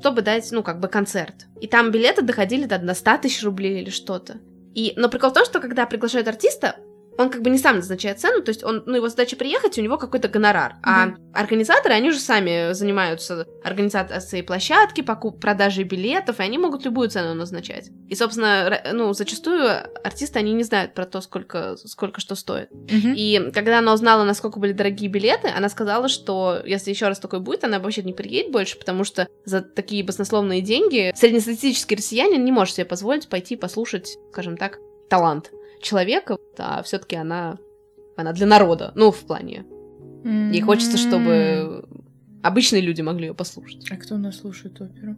чтобы 0.00 0.22
дать, 0.22 0.50
ну, 0.52 0.62
как 0.62 0.80
бы 0.80 0.88
концерт. 0.88 1.46
И 1.60 1.66
там 1.66 1.90
билеты 1.90 2.22
доходили 2.22 2.66
до, 2.66 2.78
до 2.78 2.94
100 2.94 3.18
тысяч 3.18 3.42
рублей 3.42 3.82
или 3.82 3.90
что-то. 3.90 4.38
И, 4.74 4.92
но 4.96 5.08
прикол 5.08 5.30
в 5.30 5.34
том, 5.34 5.44
что 5.44 5.60
когда 5.60 5.86
приглашают 5.86 6.28
артиста, 6.28 6.76
он 7.18 7.30
как 7.30 7.42
бы 7.42 7.50
не 7.50 7.58
сам 7.58 7.76
назначает 7.76 8.20
цену, 8.20 8.42
то 8.42 8.50
есть 8.50 8.62
он, 8.62 8.84
ну, 8.86 8.96
его 8.96 9.08
задача 9.08 9.36
приехать, 9.36 9.76
у 9.76 9.82
него 9.82 9.98
какой-то 9.98 10.28
гонорар. 10.28 10.76
А 10.84 11.14
организаторы, 11.34 11.94
они 11.94 12.12
же 12.12 12.20
сами 12.20 12.72
занимаются 12.72 13.46
организацией 13.64 14.42
площадки, 14.42 15.00
покуп, 15.00 15.40
продажей 15.40 15.82
билетов, 15.82 16.38
и 16.38 16.44
они 16.44 16.58
могут 16.58 16.84
любую 16.84 17.10
цену 17.10 17.34
назначать. 17.34 17.90
И, 18.08 18.14
собственно, 18.14 18.80
ну, 18.92 19.12
зачастую 19.12 19.68
артисты, 20.04 20.38
они 20.38 20.52
не 20.52 20.62
знают 20.62 20.94
про 20.94 21.06
то, 21.06 21.20
сколько, 21.20 21.76
сколько 21.76 22.20
что 22.20 22.36
стоит. 22.36 22.70
И 22.88 23.50
когда 23.52 23.80
она 23.80 23.92
узнала, 23.92 24.22
насколько 24.22 24.60
были 24.60 24.72
дорогие 24.72 25.10
билеты, 25.10 25.48
она 25.48 25.68
сказала, 25.68 26.08
что 26.08 26.62
если 26.64 26.90
еще 26.90 27.08
раз 27.08 27.18
такой 27.18 27.40
будет, 27.40 27.64
она 27.64 27.80
вообще 27.80 28.02
не 28.02 28.12
приедет 28.12 28.52
больше, 28.52 28.78
потому 28.78 29.02
что 29.02 29.26
за 29.44 29.60
такие 29.60 30.04
баснословные 30.04 30.60
деньги 30.60 31.12
среднестатистический 31.16 31.96
россиянин 31.96 32.44
не 32.44 32.52
может 32.52 32.76
себе 32.76 32.84
позволить 32.84 33.28
пойти 33.28 33.56
послушать, 33.56 34.18
скажем 34.30 34.56
так, 34.56 34.78
талант 35.10 35.50
человека, 35.80 36.38
а 36.58 36.82
все-таки 36.82 37.16
она, 37.16 37.58
она 38.16 38.32
для 38.32 38.46
народа, 38.46 38.92
ну, 38.94 39.10
в 39.10 39.20
плане. 39.20 39.64
Ей 40.24 40.60
хочется, 40.60 40.98
чтобы 40.98 41.84
обычные 42.42 42.82
люди 42.82 43.00
могли 43.02 43.28
ее 43.28 43.34
послушать. 43.34 43.90
А 43.90 43.96
кто 43.96 44.16
у 44.16 44.18
нас 44.18 44.38
слушает 44.38 44.80
оперу? 44.80 45.16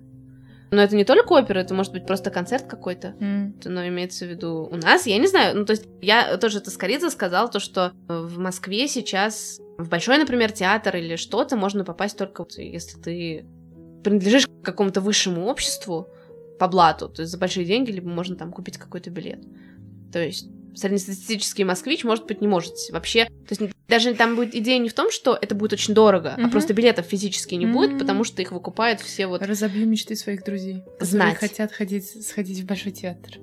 Но 0.72 0.80
это 0.80 0.94
не 0.94 1.04
только 1.04 1.32
опера, 1.32 1.58
это 1.58 1.74
может 1.74 1.92
быть 1.92 2.06
просто 2.06 2.30
концерт 2.30 2.66
какой-то. 2.66 3.14
Но 3.18 3.86
имеется 3.88 4.24
в 4.24 4.28
виду 4.28 4.68
у 4.70 4.76
нас, 4.76 5.06
я 5.06 5.18
не 5.18 5.26
знаю, 5.26 5.56
ну 5.56 5.64
то 5.64 5.72
есть 5.72 5.88
я 6.00 6.36
тоже 6.36 6.60
Таскоридзе 6.60 7.10
сказал 7.10 7.50
то, 7.50 7.60
что 7.60 7.92
в 8.08 8.38
Москве 8.38 8.86
сейчас 8.86 9.60
в 9.78 9.88
большой, 9.88 10.18
например, 10.18 10.52
театр 10.52 10.96
или 10.96 11.16
что-то 11.16 11.56
можно 11.56 11.84
попасть 11.84 12.16
только 12.16 12.46
если 12.58 13.00
ты 13.00 13.46
принадлежишь 14.04 14.46
к 14.46 14.64
какому-то 14.64 15.00
высшему 15.00 15.46
обществу 15.46 16.08
по 16.58 16.68
блату, 16.68 17.08
то 17.08 17.22
есть 17.22 17.32
за 17.32 17.38
большие 17.38 17.64
деньги, 17.64 17.90
либо 17.90 18.08
можно 18.08 18.36
там 18.36 18.52
купить 18.52 18.76
какой-то 18.76 19.10
билет. 19.10 19.40
То 20.12 20.24
есть 20.24 20.48
среднестатистический 20.74 21.64
москвич, 21.64 22.04
может 22.04 22.26
быть, 22.26 22.40
не 22.40 22.46
может 22.48 22.74
вообще... 22.90 23.24
То 23.26 23.56
есть 23.58 23.74
даже 23.88 24.14
там 24.14 24.36
будет 24.36 24.54
идея 24.54 24.78
не 24.78 24.88
в 24.88 24.94
том, 24.94 25.10
что 25.10 25.36
это 25.40 25.54
будет 25.56 25.72
очень 25.72 25.94
дорого, 25.94 26.34
а 26.36 26.40
Мгм. 26.40 26.50
просто 26.50 26.72
билетов 26.74 27.06
физически 27.06 27.56
не 27.56 27.66
будет, 27.66 27.92
М. 27.92 27.98
потому 27.98 28.22
что 28.24 28.40
их 28.40 28.52
выкупают 28.52 29.00
все 29.00 29.26
вот... 29.26 29.42
Разобью 29.42 29.86
мечты 29.88 30.14
своих 30.14 30.44
друзей, 30.44 30.82
которые 30.82 31.06
Знать. 31.06 31.36
хотят 31.38 31.72
ходить, 31.72 32.24
сходить 32.26 32.60
в 32.60 32.66
большой 32.66 32.92
театр. 32.92 33.38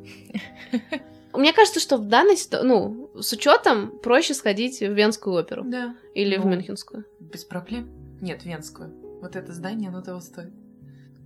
Мне 1.34 1.54
кажется, 1.54 1.80
что 1.80 1.98
в 1.98 2.08
данной 2.08 2.38
ситуации, 2.38 2.68
ну, 2.68 3.12
с 3.22 3.32
учетом 3.34 4.00
проще 4.00 4.34
сходить 4.34 4.80
в 4.80 4.92
Венскую 4.94 5.36
оперу 5.36 5.64
Да. 5.66 5.96
или 6.16 6.38
в 6.38 6.46
Ну. 6.46 6.52
Мюнхенскую. 6.52 7.06
Без 7.20 7.44
проблем. 7.44 7.90
Нет, 8.22 8.44
венскую. 8.46 8.92
Вот 9.22 9.36
это 9.36 9.52
здание, 9.54 9.90
оно 9.90 10.02
того 10.02 10.20
стоит. 10.22 10.50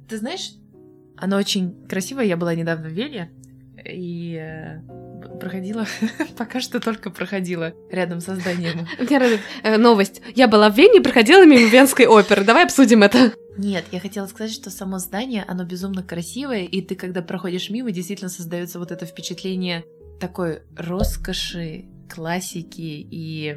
Ты 0.09 0.17
знаешь, 0.17 0.53
оно 1.15 1.37
очень 1.37 1.85
красивое. 1.87 2.25
Я 2.25 2.35
была 2.35 2.55
недавно 2.55 2.89
в 2.89 2.91
Вене 2.91 3.31
и 3.85 4.35
э, 4.35 4.81
проходила, 5.41 5.85
пока 6.37 6.61
что 6.61 6.79
только 6.79 7.09
проходила 7.09 7.73
рядом 7.89 8.21
со 8.21 8.35
зданием. 8.35 8.87
Радует 8.99 9.41
э, 9.63 9.77
новость. 9.77 10.21
Я 10.35 10.47
была 10.47 10.69
в 10.69 10.77
Вене 10.77 10.99
и 10.99 11.03
проходила 11.03 11.45
мимо 11.45 11.69
Венской 11.69 12.05
оперы. 12.05 12.45
Давай 12.45 12.65
обсудим 12.65 13.03
это. 13.03 13.33
Нет, 13.57 13.85
я 13.91 13.99
хотела 13.99 14.27
сказать, 14.27 14.53
что 14.53 14.69
само 14.69 14.99
здание, 14.99 15.43
оно 15.47 15.65
безумно 15.65 16.03
красивое, 16.03 16.63
и 16.63 16.81
ты, 16.81 16.95
когда 16.95 17.21
проходишь 17.21 17.69
мимо, 17.69 17.91
действительно 17.91 18.29
создается 18.29 18.79
вот 18.79 18.91
это 18.91 19.05
впечатление 19.05 19.83
такой 20.19 20.61
роскоши, 20.77 21.85
классики 22.09 23.07
и, 23.11 23.55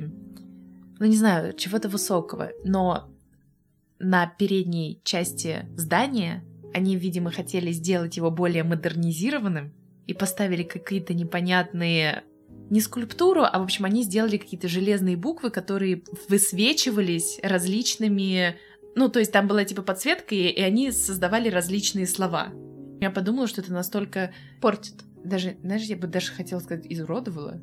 ну 0.99 1.07
не 1.07 1.16
знаю, 1.16 1.53
чего-то 1.53 1.88
высокого. 1.88 2.51
Но 2.64 3.11
на 3.99 4.27
передней 4.27 5.01
части 5.05 5.66
здания 5.77 6.44
они, 6.73 6.97
видимо, 6.97 7.31
хотели 7.31 7.70
сделать 7.70 8.16
его 8.16 8.31
более 8.31 8.64
модернизированным 8.64 9.73
и 10.07 10.14
поставили 10.14 10.62
какие-то 10.62 11.14
непонятные 11.14 12.25
не 12.71 12.81
скульптуру, 12.81 13.43
а, 13.43 13.59
в 13.59 13.62
общем, 13.62 13.85
они 13.85 14.03
сделали 14.03 14.37
какие-то 14.37 14.69
железные 14.69 15.17
буквы, 15.17 15.51
которые 15.51 16.03
высвечивались 16.29 17.38
различными... 17.43 18.57
Ну, 18.97 19.09
то 19.09 19.19
есть 19.19 19.33
там 19.33 19.47
была 19.47 19.64
типа 19.64 19.83
подсветка, 19.83 20.35
и, 20.35 20.61
они 20.61 20.90
создавали 20.90 21.49
различные 21.51 22.07
слова. 22.07 22.53
Я 23.01 23.11
подумала, 23.11 23.47
что 23.47 23.61
это 23.61 23.73
настолько... 23.73 24.33
Портит. 24.61 24.95
Даже, 25.23 25.57
знаешь, 25.62 25.83
я 25.83 25.97
бы 25.97 26.07
даже 26.07 26.33
хотела 26.33 26.61
сказать, 26.61 26.87
изуродовало. 26.88 27.61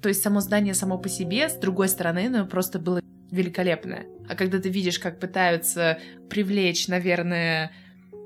То 0.00 0.08
есть 0.08 0.22
само 0.22 0.40
здание 0.40 0.74
само 0.74 0.98
по 0.98 1.08
себе, 1.08 1.48
с 1.48 1.54
другой 1.54 1.88
стороны, 1.88 2.26
оно 2.26 2.46
просто 2.46 2.78
было 2.78 3.00
великолепное. 3.30 4.06
А 4.28 4.36
когда 4.36 4.60
ты 4.60 4.68
видишь, 4.68 4.98
как 4.98 5.18
пытаются 5.18 5.98
привлечь, 6.28 6.88
наверное, 6.88 7.72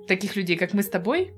таких 0.06 0.36
людей, 0.36 0.56
как 0.56 0.74
мы 0.74 0.82
с 0.82 0.88
тобой, 0.88 1.32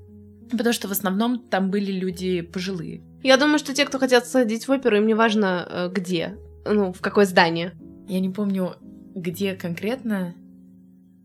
потому 0.57 0.73
что 0.73 0.87
в 0.87 0.91
основном 0.91 1.39
там 1.39 1.69
были 1.69 1.91
люди 1.91 2.41
пожилые. 2.41 3.01
Я 3.23 3.37
думаю, 3.37 3.59
что 3.59 3.73
те, 3.73 3.85
кто 3.85 3.99
хотят 3.99 4.27
сходить 4.27 4.67
в 4.67 4.71
оперу, 4.71 4.97
им 4.97 5.07
не 5.07 5.13
важно 5.13 5.67
э, 5.69 5.89
где, 5.91 6.37
ну, 6.65 6.91
в 6.93 7.01
какое 7.01 7.25
здание. 7.25 7.73
Я 8.07 8.19
не 8.19 8.29
помню, 8.29 8.75
где 9.15 9.55
конкретно. 9.55 10.35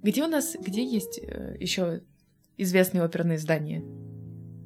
Где 0.02 0.24
у 0.24 0.28
нас, 0.28 0.56
где 0.60 0.84
есть 0.84 1.18
э, 1.22 1.56
еще 1.58 2.02
известные 2.56 3.02
оперные 3.02 3.38
здания? 3.38 3.82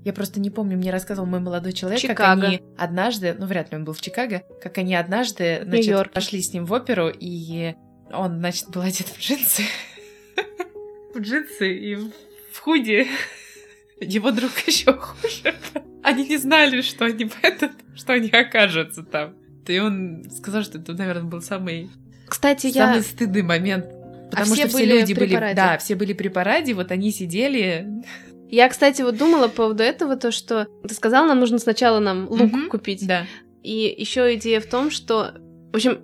Я 0.04 0.12
просто 0.12 0.40
не 0.40 0.50
помню, 0.50 0.78
мне 0.78 0.90
рассказывал 0.90 1.28
мой 1.28 1.40
молодой 1.40 1.72
человек, 1.72 2.00
Чикаго. 2.00 2.16
как 2.16 2.44
они 2.44 2.62
однажды, 2.78 3.36
ну 3.38 3.46
вряд 3.46 3.70
ли 3.70 3.76
он 3.76 3.84
был 3.84 3.92
в 3.92 4.00
Чикаго, 4.00 4.42
как 4.62 4.78
они 4.78 4.94
однажды, 4.94 5.60
значит, 5.62 6.12
пошли 6.12 6.40
с 6.40 6.52
ним 6.54 6.64
в 6.64 6.72
оперу, 6.72 7.10
и 7.10 7.74
он, 8.10 8.38
значит, 8.38 8.70
был 8.70 8.80
одет 8.80 9.08
в 9.08 9.18
джинсы. 9.20 9.62
В 11.14 11.18
джинсы 11.18 11.76
и 11.76 11.96
в 11.96 12.58
худи. 12.60 13.08
Его 14.00 14.30
друг 14.30 14.50
еще 14.66 14.92
хуже. 14.92 15.54
Они 16.02 16.26
не 16.26 16.38
знали, 16.38 16.80
что 16.80 17.04
они 17.04 17.30
этот, 17.42 17.72
что 17.94 18.14
они 18.14 18.30
окажутся 18.30 19.02
там. 19.02 19.34
И 19.66 19.78
он 19.78 20.24
сказал, 20.30 20.62
что 20.62 20.78
это, 20.78 20.94
наверное, 20.94 21.24
был 21.24 21.42
самый, 21.42 21.90
Кстати, 22.26 22.72
самый 22.72 22.96
я... 22.96 23.02
стыдный 23.02 23.42
момент. 23.42 23.86
Потому 24.30 24.54
все 24.54 24.68
что 24.68 24.78
все 24.78 24.86
люди 24.86 25.12
были... 25.12 25.34
параде. 25.34 25.54
Да, 25.54 25.78
все 25.78 25.94
были 25.94 26.12
при 26.12 26.28
параде, 26.28 26.74
вот 26.74 26.90
они 26.90 27.10
сидели... 27.10 27.86
Я, 28.48 28.68
кстати, 28.68 29.02
вот 29.02 29.16
думала 29.16 29.46
по 29.46 29.54
поводу 29.54 29.84
этого, 29.84 30.16
то, 30.16 30.32
что 30.32 30.66
ты 30.86 30.92
сказал, 30.94 31.26
нам 31.26 31.38
нужно 31.38 31.58
сначала 31.58 32.00
нам 32.00 32.28
лук 32.28 32.52
Мгм. 32.52 32.68
купить. 32.68 33.06
Да. 33.06 33.26
И 33.62 33.94
еще 33.96 34.34
идея 34.34 34.60
в 34.60 34.66
том, 34.66 34.90
что, 34.90 35.34
в 35.72 35.76
общем, 35.76 36.00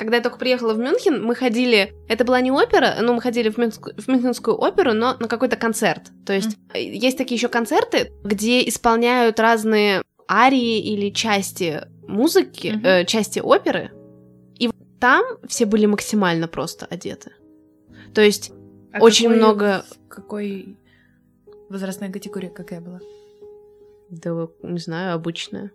когда 0.00 0.16
я 0.16 0.22
только 0.22 0.38
приехала 0.38 0.74
в 0.74 0.78
Мюнхен, 0.78 1.22
мы 1.24 1.34
ходили, 1.36 1.94
это 2.08 2.24
была 2.24 2.40
не 2.40 2.50
опера, 2.50 2.96
но 3.00 3.14
мы 3.14 3.20
ходили 3.20 3.48
в, 3.50 3.58
Мюнхенскую, 3.58 3.94
в 3.96 4.08
Мюнхенскую 4.08 4.56
оперу, 4.56 4.92
но 4.94 5.16
на 5.20 5.28
какой-то 5.28 5.56
концерт. 5.56 6.10
То 6.26 6.32
есть 6.32 6.56
э, 6.74 6.82
есть 6.82 7.16
такие 7.18 7.36
еще 7.36 7.48
концерты, 7.48 8.10
где 8.24 8.66
исполняют 8.68 9.38
разные 9.38 10.02
арии 10.28 10.78
или 10.80 11.10
части 11.10 11.82
музыки, 12.08 12.68
Мгм. 12.74 12.84
э, 12.86 13.04
части 13.04 13.38
оперы, 13.40 13.90
и 14.58 14.70
там 14.98 15.24
все 15.46 15.66
были 15.66 15.86
максимально 15.86 16.48
просто 16.48 16.86
одеты. 16.86 17.30
То 18.14 18.20
есть 18.22 18.52
А 18.92 18.98
Очень 19.00 19.26
какой- 19.26 19.38
много- 19.38 19.84
Какой 20.08 20.76
возрастная 21.68 22.10
категория 22.10 22.48
какая 22.50 22.80
была? 22.80 22.98
Да, 24.10 24.48
не 24.64 24.78
знаю, 24.80 25.14
обычная. 25.14 25.70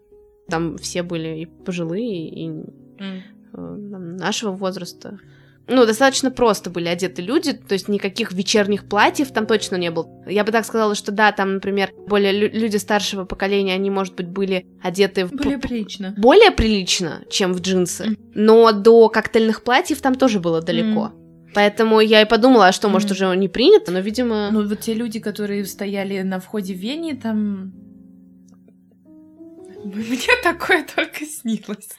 Там 0.50 0.78
все 0.78 1.02
были 1.02 1.40
и 1.40 1.46
пожилые, 1.46 2.28
и 2.30 2.64
там, 3.00 3.24
нашего 3.56 4.52
возраста. 4.52 5.20
Ну, 5.68 5.84
достаточно 5.88 6.30
просто 6.30 6.70
были 6.70 6.88
одеты 6.88 7.24
люди, 7.24 7.54
то 7.54 7.74
есть 7.74 7.88
никаких 7.88 8.32
вечерних 8.34 8.86
платьев 8.88 9.32
там 9.32 9.48
точно 9.48 9.78
не 9.78 9.90
было. 9.90 10.08
Я 10.28 10.44
бы 10.44 10.52
так 10.52 10.64
сказала, 10.64 10.94
что 10.94 11.12
да, 11.12 11.32
там, 11.32 11.56
например, 11.56 11.92
более 12.08 12.32
лю- 12.34 12.52
люди 12.54 12.78
старшего 12.78 13.26
поколения, 13.26 13.74
они, 13.74 13.90
может 13.90 14.14
быть, 14.14 14.28
были 14.28 14.68
одеты. 14.84 15.26
Более 15.26 15.58
прилично. 15.58 16.14
более 16.18 16.52
прилично, 16.52 17.24
чем 17.32 17.52
в 17.54 17.62
джинсы. 17.62 18.16
Но 18.36 18.72
до 18.74 19.10
коктейльных 19.10 19.64
платьев 19.64 20.02
там 20.02 20.14
тоже 20.14 20.40
было 20.40 20.62
далеко. 20.62 21.12
Поэтому 21.56 22.00
я 22.00 22.22
и 22.22 22.26
подумала, 22.26 22.68
а 22.68 22.72
что, 22.72 22.88
может, 22.90 23.10
Мгм. 23.10 23.16
уже 23.30 23.36
не 23.38 23.48
принято, 23.48 23.92
но, 23.92 24.00
видимо... 24.02 24.50
Ну, 24.52 24.68
вот 24.68 24.80
те 24.82 24.94
люди, 24.94 25.20
которые 25.20 25.66
стояли 25.66 26.22
на 26.22 26.40
входе 26.40 26.76
в 26.76 26.78
Вене, 26.78 27.16
там... 27.16 27.74
Мне 29.84 30.28
такое 30.44 30.86
только 30.96 31.26
снилось. 31.26 31.90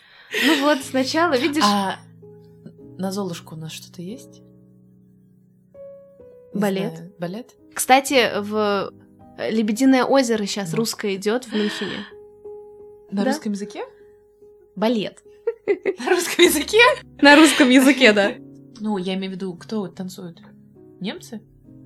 Ну 0.45 0.63
вот, 0.63 0.79
сначала, 0.83 1.37
видишь... 1.37 1.63
А 1.65 1.97
на 2.99 3.13
Золушку 3.13 3.55
у 3.55 3.59
нас 3.59 3.73
что-то 3.73 4.03
есть? 4.03 4.43
Не 6.55 6.61
Балет. 6.61 6.95
знаю. 6.97 7.13
Балет? 7.19 7.55
Кстати, 7.75 8.41
в 8.41 8.91
э, 9.39 9.51
Лебединое 9.51 10.05
озеро 10.05 10.45
сейчас 10.47 10.73
Ну. 10.73 10.79
русское 10.79 11.15
идет 11.17 11.45
в 11.45 11.53
Мюнхене. 11.53 12.07
На 13.11 13.23
Да. 13.23 13.31
русском 13.31 13.53
языке? 13.53 13.85
Балет. 14.75 15.23
На 15.67 16.11
русском 16.11 16.45
языке? 16.45 16.79
На 17.21 17.37
русском 17.37 17.69
языке, 17.71 18.13
да. 18.13 18.33
Ну, 18.81 18.99
я 18.99 19.15
имею 19.15 19.33
в 19.33 19.35
виду, 19.37 19.55
кто 19.55 19.87
танцует? 19.89 20.39
Немцы? 21.01 21.41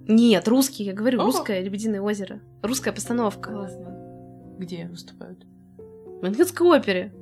Нет, 0.09 0.49
русский, 0.49 0.83
я 0.85 0.93
говорю, 0.93 1.21
О. 1.21 1.25
русское 1.25 1.61
Лебединое 1.63 2.01
озеро. 2.01 2.41
Русская 2.63 2.93
постановка. 2.93 3.51
Классно. 3.53 4.57
Где 4.59 4.87
выступают? 4.87 5.45
В 5.79 6.23
Мюнхенской 6.23 6.67
опере. 6.67 7.15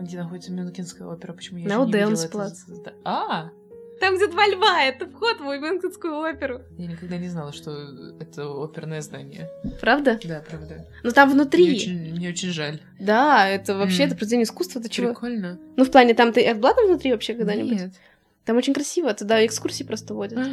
Где 0.00 0.18
находится 0.22 0.52
Мюнхенская 0.52 1.06
опера? 1.08 1.32
Почему 1.32 1.58
я 1.58 1.64
На 1.68 1.72
ещё 1.72 1.84
не 1.84 1.92
видела 1.92 2.04
Одеонсплац. 2.06 2.64
это 2.68 2.94
А, 3.04 3.50
Там, 3.98 4.16
где 4.16 4.26
два 4.26 4.46
льва, 4.46 4.82
это 4.82 5.06
вход 5.06 5.38
в 5.40 5.44
Мюнхенскую 5.44 6.16
оперу. 6.18 6.60
я 6.76 6.86
никогда 6.86 7.16
не 7.16 7.28
знала, 7.28 7.52
что 7.52 7.70
это 8.20 8.46
оперное 8.62 9.00
здание. 9.00 9.48
Правда? 9.80 10.20
Да, 10.22 10.42
правда. 10.46 10.86
Ну 11.02 11.10
там 11.12 11.28
Мне 11.30 11.34
внутри. 11.40 11.74
очень, 11.74 12.12
мне 12.14 12.28
очень 12.28 12.50
жаль. 12.50 12.80
Да, 13.00 13.48
это 13.48 13.74
вообще 13.74 14.02
М. 14.02 14.08
это 14.08 14.16
произведение 14.16 14.44
искусства, 14.44 14.82
ты 14.82 14.90
чего? 14.90 15.08
Прикольно. 15.08 15.58
Ну, 15.76 15.84
в 15.84 15.90
плане, 15.90 16.12
там 16.12 16.32
ты 16.34 16.42
это 16.42 16.60
была 16.60 16.74
там 16.74 16.86
внутри 16.88 17.12
вообще 17.12 17.32
когда-нибудь? 17.34 17.72
Нет. 17.80 17.92
Там 18.44 18.58
очень 18.58 18.74
красиво, 18.74 19.12
туда 19.14 19.44
экскурсии 19.46 19.82
просто 19.84 20.12
водят. 20.14 20.46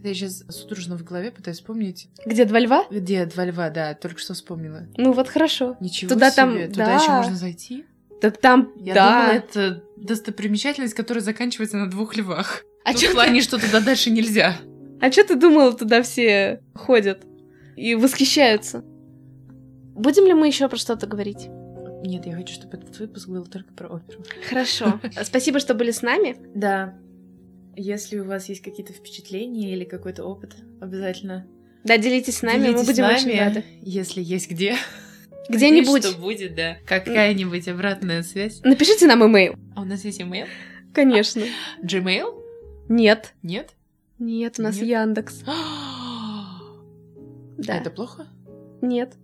Это 0.00 0.08
я 0.08 0.14
сейчас 0.14 0.44
судорожно 0.48 0.96
в 0.96 1.04
голове 1.04 1.30
пытаюсь 1.30 1.58
вспомнить, 1.58 2.08
Где 2.26 2.44
два 2.46 2.58
льва? 2.58 2.84
где 2.90 3.26
два 3.26 3.44
льва, 3.44 3.70
да, 3.70 3.94
только 3.94 4.18
что 4.18 4.34
вспомнила. 4.34 4.86
Ну 4.96 5.12
вот 5.12 5.28
хорошо. 5.28 5.76
Ничего 5.80 6.08
Туда 6.08 6.30
себе, 6.30 6.36
там- 6.36 6.72
туда 6.72 6.86
да. 6.86 6.94
еще 6.96 7.10
можно 7.10 7.36
зайти? 7.36 7.84
Так 8.20 8.38
там, 8.38 8.72
Я 8.76 8.94
да. 8.94 9.10
думала, 9.22 9.32
это 9.36 9.84
достопримечательность, 9.96 10.94
которая 10.94 11.22
заканчивается 11.22 11.76
на 11.76 11.88
двух 11.90 12.16
львах. 12.16 12.62
а 12.84 12.94
чё 12.94 13.06
в 13.06 13.10
ты- 13.10 13.14
плане, 13.14 13.40
что 13.42 13.58
туда 13.58 13.80
дальше 13.80 14.10
нельзя. 14.10 14.56
А 15.02 15.10
что 15.12 15.24
ты 15.24 15.36
думала, 15.36 15.72
туда 15.74 16.02
все 16.02 16.62
ходят 16.74 17.22
и 17.76 17.94
восхищаются? 17.94 18.82
Будем 19.94 20.24
ли 20.26 20.34
мы 20.34 20.46
еще 20.46 20.68
про 20.68 20.76
что-то 20.76 21.06
говорить? 21.06 21.48
Нет, 22.04 22.24
я 22.24 22.34
хочу, 22.34 22.54
чтобы 22.54 22.78
этот 22.78 22.98
выпуск 22.98 23.28
был 23.28 23.44
только 23.44 23.72
про 23.74 23.88
оперу. 23.88 24.24
Хорошо. 24.48 24.98
Спасибо, 25.22 25.58
что 25.60 25.74
были 25.74 25.90
с 25.90 26.00
нами. 26.02 26.36
Да. 26.54 26.94
Если 27.82 28.18
у 28.18 28.24
вас 28.24 28.50
есть 28.50 28.60
какие-то 28.60 28.92
впечатления 28.92 29.72
или 29.72 29.84
какой-то 29.84 30.22
опыт, 30.24 30.54
обязательно 30.82 31.46
Да, 31.82 31.96
делитесь 31.96 32.36
с 32.36 32.42
нами, 32.42 32.58
мы 32.58 32.64
делитесь 32.74 32.86
будем 32.86 33.04
с 33.06 33.08
очень 33.08 33.28
нами, 33.28 33.38
рады. 33.38 33.64
если 33.80 34.20
есть 34.22 34.50
где. 34.50 34.76
Где-нибудь. 35.48 36.04
Что 36.04 36.18
будет, 36.18 36.54
да. 36.54 36.76
Какая-нибудь 36.86 37.66
обратная 37.68 38.22
связь. 38.22 38.60
Напишите 38.64 39.06
нам 39.06 39.24
имейл. 39.26 39.54
А 39.74 39.80
у 39.80 39.84
нас 39.86 40.04
есть 40.04 40.20
email? 40.20 40.46
Конечно. 40.92 41.42
Gmail? 41.82 42.44
Нет. 42.90 43.32
Нет? 43.42 43.70
Нет, 44.18 44.58
у 44.58 44.62
нас 44.62 44.76
Нет? 44.76 44.86
Яндекс. 44.86 45.42
А 45.46 46.58
Да. 47.56 47.78
это 47.78 47.88
плохо? 47.90 48.26
Нет. 48.82 49.14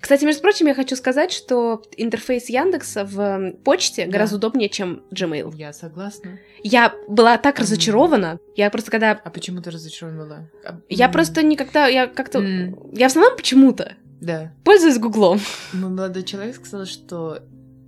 Кстати, 0.00 0.24
между 0.24 0.40
прочим, 0.42 0.66
я 0.66 0.74
хочу 0.74 0.96
сказать, 0.96 1.30
что 1.30 1.82
интерфейс 1.96 2.48
Яндекса 2.48 3.04
в 3.04 3.52
почте 3.64 4.06
Да. 4.06 4.12
гораздо 4.12 4.36
удобнее, 4.36 4.68
чем 4.70 5.02
Gmail. 5.12 5.54
Я 5.56 5.72
согласна. 5.74 6.38
Я 6.62 6.94
была 7.06 7.36
так 7.36 7.56
Мгм. 7.56 7.62
разочарована. 7.62 8.38
Я 8.56 8.70
просто 8.70 8.90
когда... 8.90 9.12
А 9.12 9.30
почему 9.30 9.60
ты 9.60 9.70
разочарована 9.70 10.24
была? 10.24 10.48
А, 10.64 10.80
Я 10.88 11.08
просто 11.10 11.42
никогда... 11.42 11.86
Я 11.86 12.06
как-то... 12.06 12.38
м, 12.38 12.78
Я 12.92 13.08
в 13.08 13.10
основном 13.10 13.36
почему-то 13.36 13.94
Да. 14.20 14.52
пользуюсь 14.64 14.98
Гуглом. 14.98 15.38
Мой 15.74 15.90
молодой 15.90 16.22
человек 16.22 16.56
сказал, 16.56 16.86
что 16.86 17.40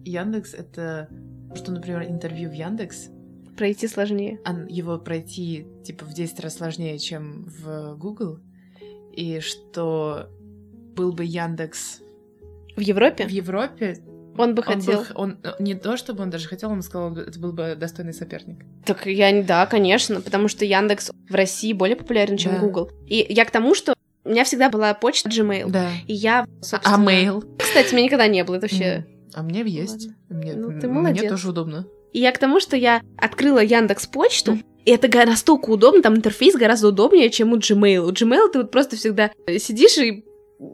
Яндекс 0.05 0.53
это... 0.55 1.09
Что, 1.55 1.72
например, 1.72 2.03
интервью 2.05 2.51
в 2.51 2.55
Яндекс 2.55 3.09
Пройти 3.57 3.87
сложнее. 3.88 4.38
его 4.68 4.98
пройти 4.98 5.66
типа 5.85 6.05
в 6.07 6.12
10 6.14 6.40
раз 6.40 6.57
сложнее, 6.57 6.98
чем 6.98 7.44
в 7.46 7.94
Google, 7.96 8.38
и 9.14 9.40
что 9.40 10.29
был 10.94 11.12
бы 11.12 11.24
Яндекс 11.24 12.00
В 12.76 12.81
Европе 12.81 13.26
в 13.26 13.31
Европе, 13.31 13.98
он 14.38 14.55
бы 14.55 14.62
он, 14.66 14.74
хотел. 14.74 15.00
бы- 15.00 15.07
он 15.14 15.38
не 15.59 15.74
то 15.74 15.96
чтобы 15.96 16.22
он 16.22 16.31
даже 16.31 16.48
хотел, 16.48 16.70
он 16.70 16.83
сказал, 16.83 17.16
это 17.16 17.38
был 17.38 17.52
бы 17.52 17.74
достойный 17.78 18.14
соперник. 18.14 18.64
Так 18.85 19.07
я 19.07 19.31
не 19.31 19.42
да, 19.42 19.66
конечно, 19.66 20.20
потому 20.20 20.48
что 20.48 20.64
Яндекс 20.64 21.11
в 21.28 21.35
России 21.35 21.72
более 21.72 21.96
популярен, 21.96 22.37
чем 22.37 22.52
Да. 22.52 22.59
Google. 22.61 22.90
И 23.07 23.26
я 23.28 23.44
к 23.44 23.50
тому, 23.50 23.74
что 23.74 23.94
у 24.24 24.31
меня 24.31 24.44
всегда 24.44 24.70
была 24.70 24.94
почта 24.94 25.28
Gmail. 25.28 25.68
Да. 25.70 25.90
И 26.07 26.14
я, 26.14 26.46
собственно... 26.61 26.96
А 26.96 26.98
mail? 26.98 27.44
Кстати, 27.59 27.92
у 27.92 27.96
меня 27.96 28.07
никогда 28.07 28.26
не 28.28 28.42
было, 28.44 28.57
это 28.57 28.66
вообще... 28.66 29.07
А 29.35 29.42
мне 29.42 29.62
есть. 29.62 30.09
Мне, 30.28 30.55
Ну, 30.55 30.78
ты 30.78 30.88
молодец. 30.88 31.22
Мне 31.22 31.31
тоже 31.31 31.50
удобно. 31.50 31.87
И 32.12 32.20
я 32.20 32.33
к 32.33 32.38
тому, 32.38 32.61
что 32.61 32.76
я 32.76 33.00
открыла 33.16 33.62
Яндекс 33.62 34.07
Почту, 34.07 34.59
и 34.85 34.90
это 34.90 35.09
настолько 35.26 35.70
удобно, 35.70 36.02
там 36.02 36.16
интерфейс 36.16 36.55
гораздо 36.55 36.88
удобнее, 36.88 37.31
чем 37.31 37.52
у 37.52 37.57
Gmail. 37.57 38.00
У 38.00 38.11
Gmail 38.12 38.50
ты 38.52 38.59
вот 38.59 38.70
просто 38.70 38.96
всегда 38.96 39.31
сидишь 39.59 39.96
и 39.98 40.24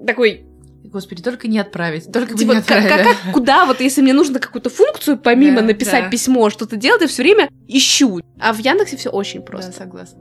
такой 0.06 0.44
Господи, 0.84 1.22
только 1.22 1.48
не 1.48 1.58
отправить, 1.58 2.10
только 2.10 2.34
типа, 2.34 2.48
бы 2.48 2.54
не 2.54 2.60
отправили. 2.60 2.88
Как, 2.88 3.02
как, 3.02 3.34
куда 3.34 3.66
вот, 3.66 3.80
если 3.80 4.00
мне 4.00 4.14
нужно 4.14 4.38
какую-то 4.38 4.70
функцию, 4.70 5.18
помимо 5.18 5.60
да, 5.60 5.66
написать 5.66 6.04
да. 6.04 6.10
письмо, 6.10 6.48
что-то 6.50 6.76
делать, 6.76 7.02
я 7.02 7.08
все 7.08 7.22
время 7.22 7.50
ищу. 7.66 8.20
А 8.40 8.52
в 8.54 8.58
Яндексе 8.58 8.96
все 8.96 9.10
очень 9.10 9.42
просто. 9.42 9.72
Да, 9.72 9.76
согласна. 9.76 10.18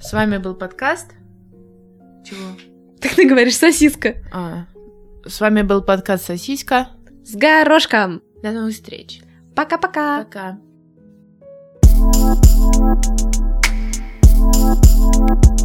С 0.00 0.12
вами 0.12 0.36
был 0.38 0.54
подкаст. 0.54 1.12
Чего? 2.24 2.56
Так 3.00 3.14
ты 3.14 3.26
говоришь 3.26 3.56
сосиска. 3.56 4.16
А. 4.32 4.66
С 5.24 5.40
вами 5.40 5.62
был 5.62 5.82
подкаст 5.82 6.26
Сосиска. 6.26 6.88
С 7.24 7.34
горошком. 7.34 8.22
До 8.42 8.52
новых 8.52 8.74
встреч. 8.74 9.20
Пока-пока. 9.54 10.24
Пока. 10.24 10.58
-пока. 10.58 10.66
Пока. 15.22 15.55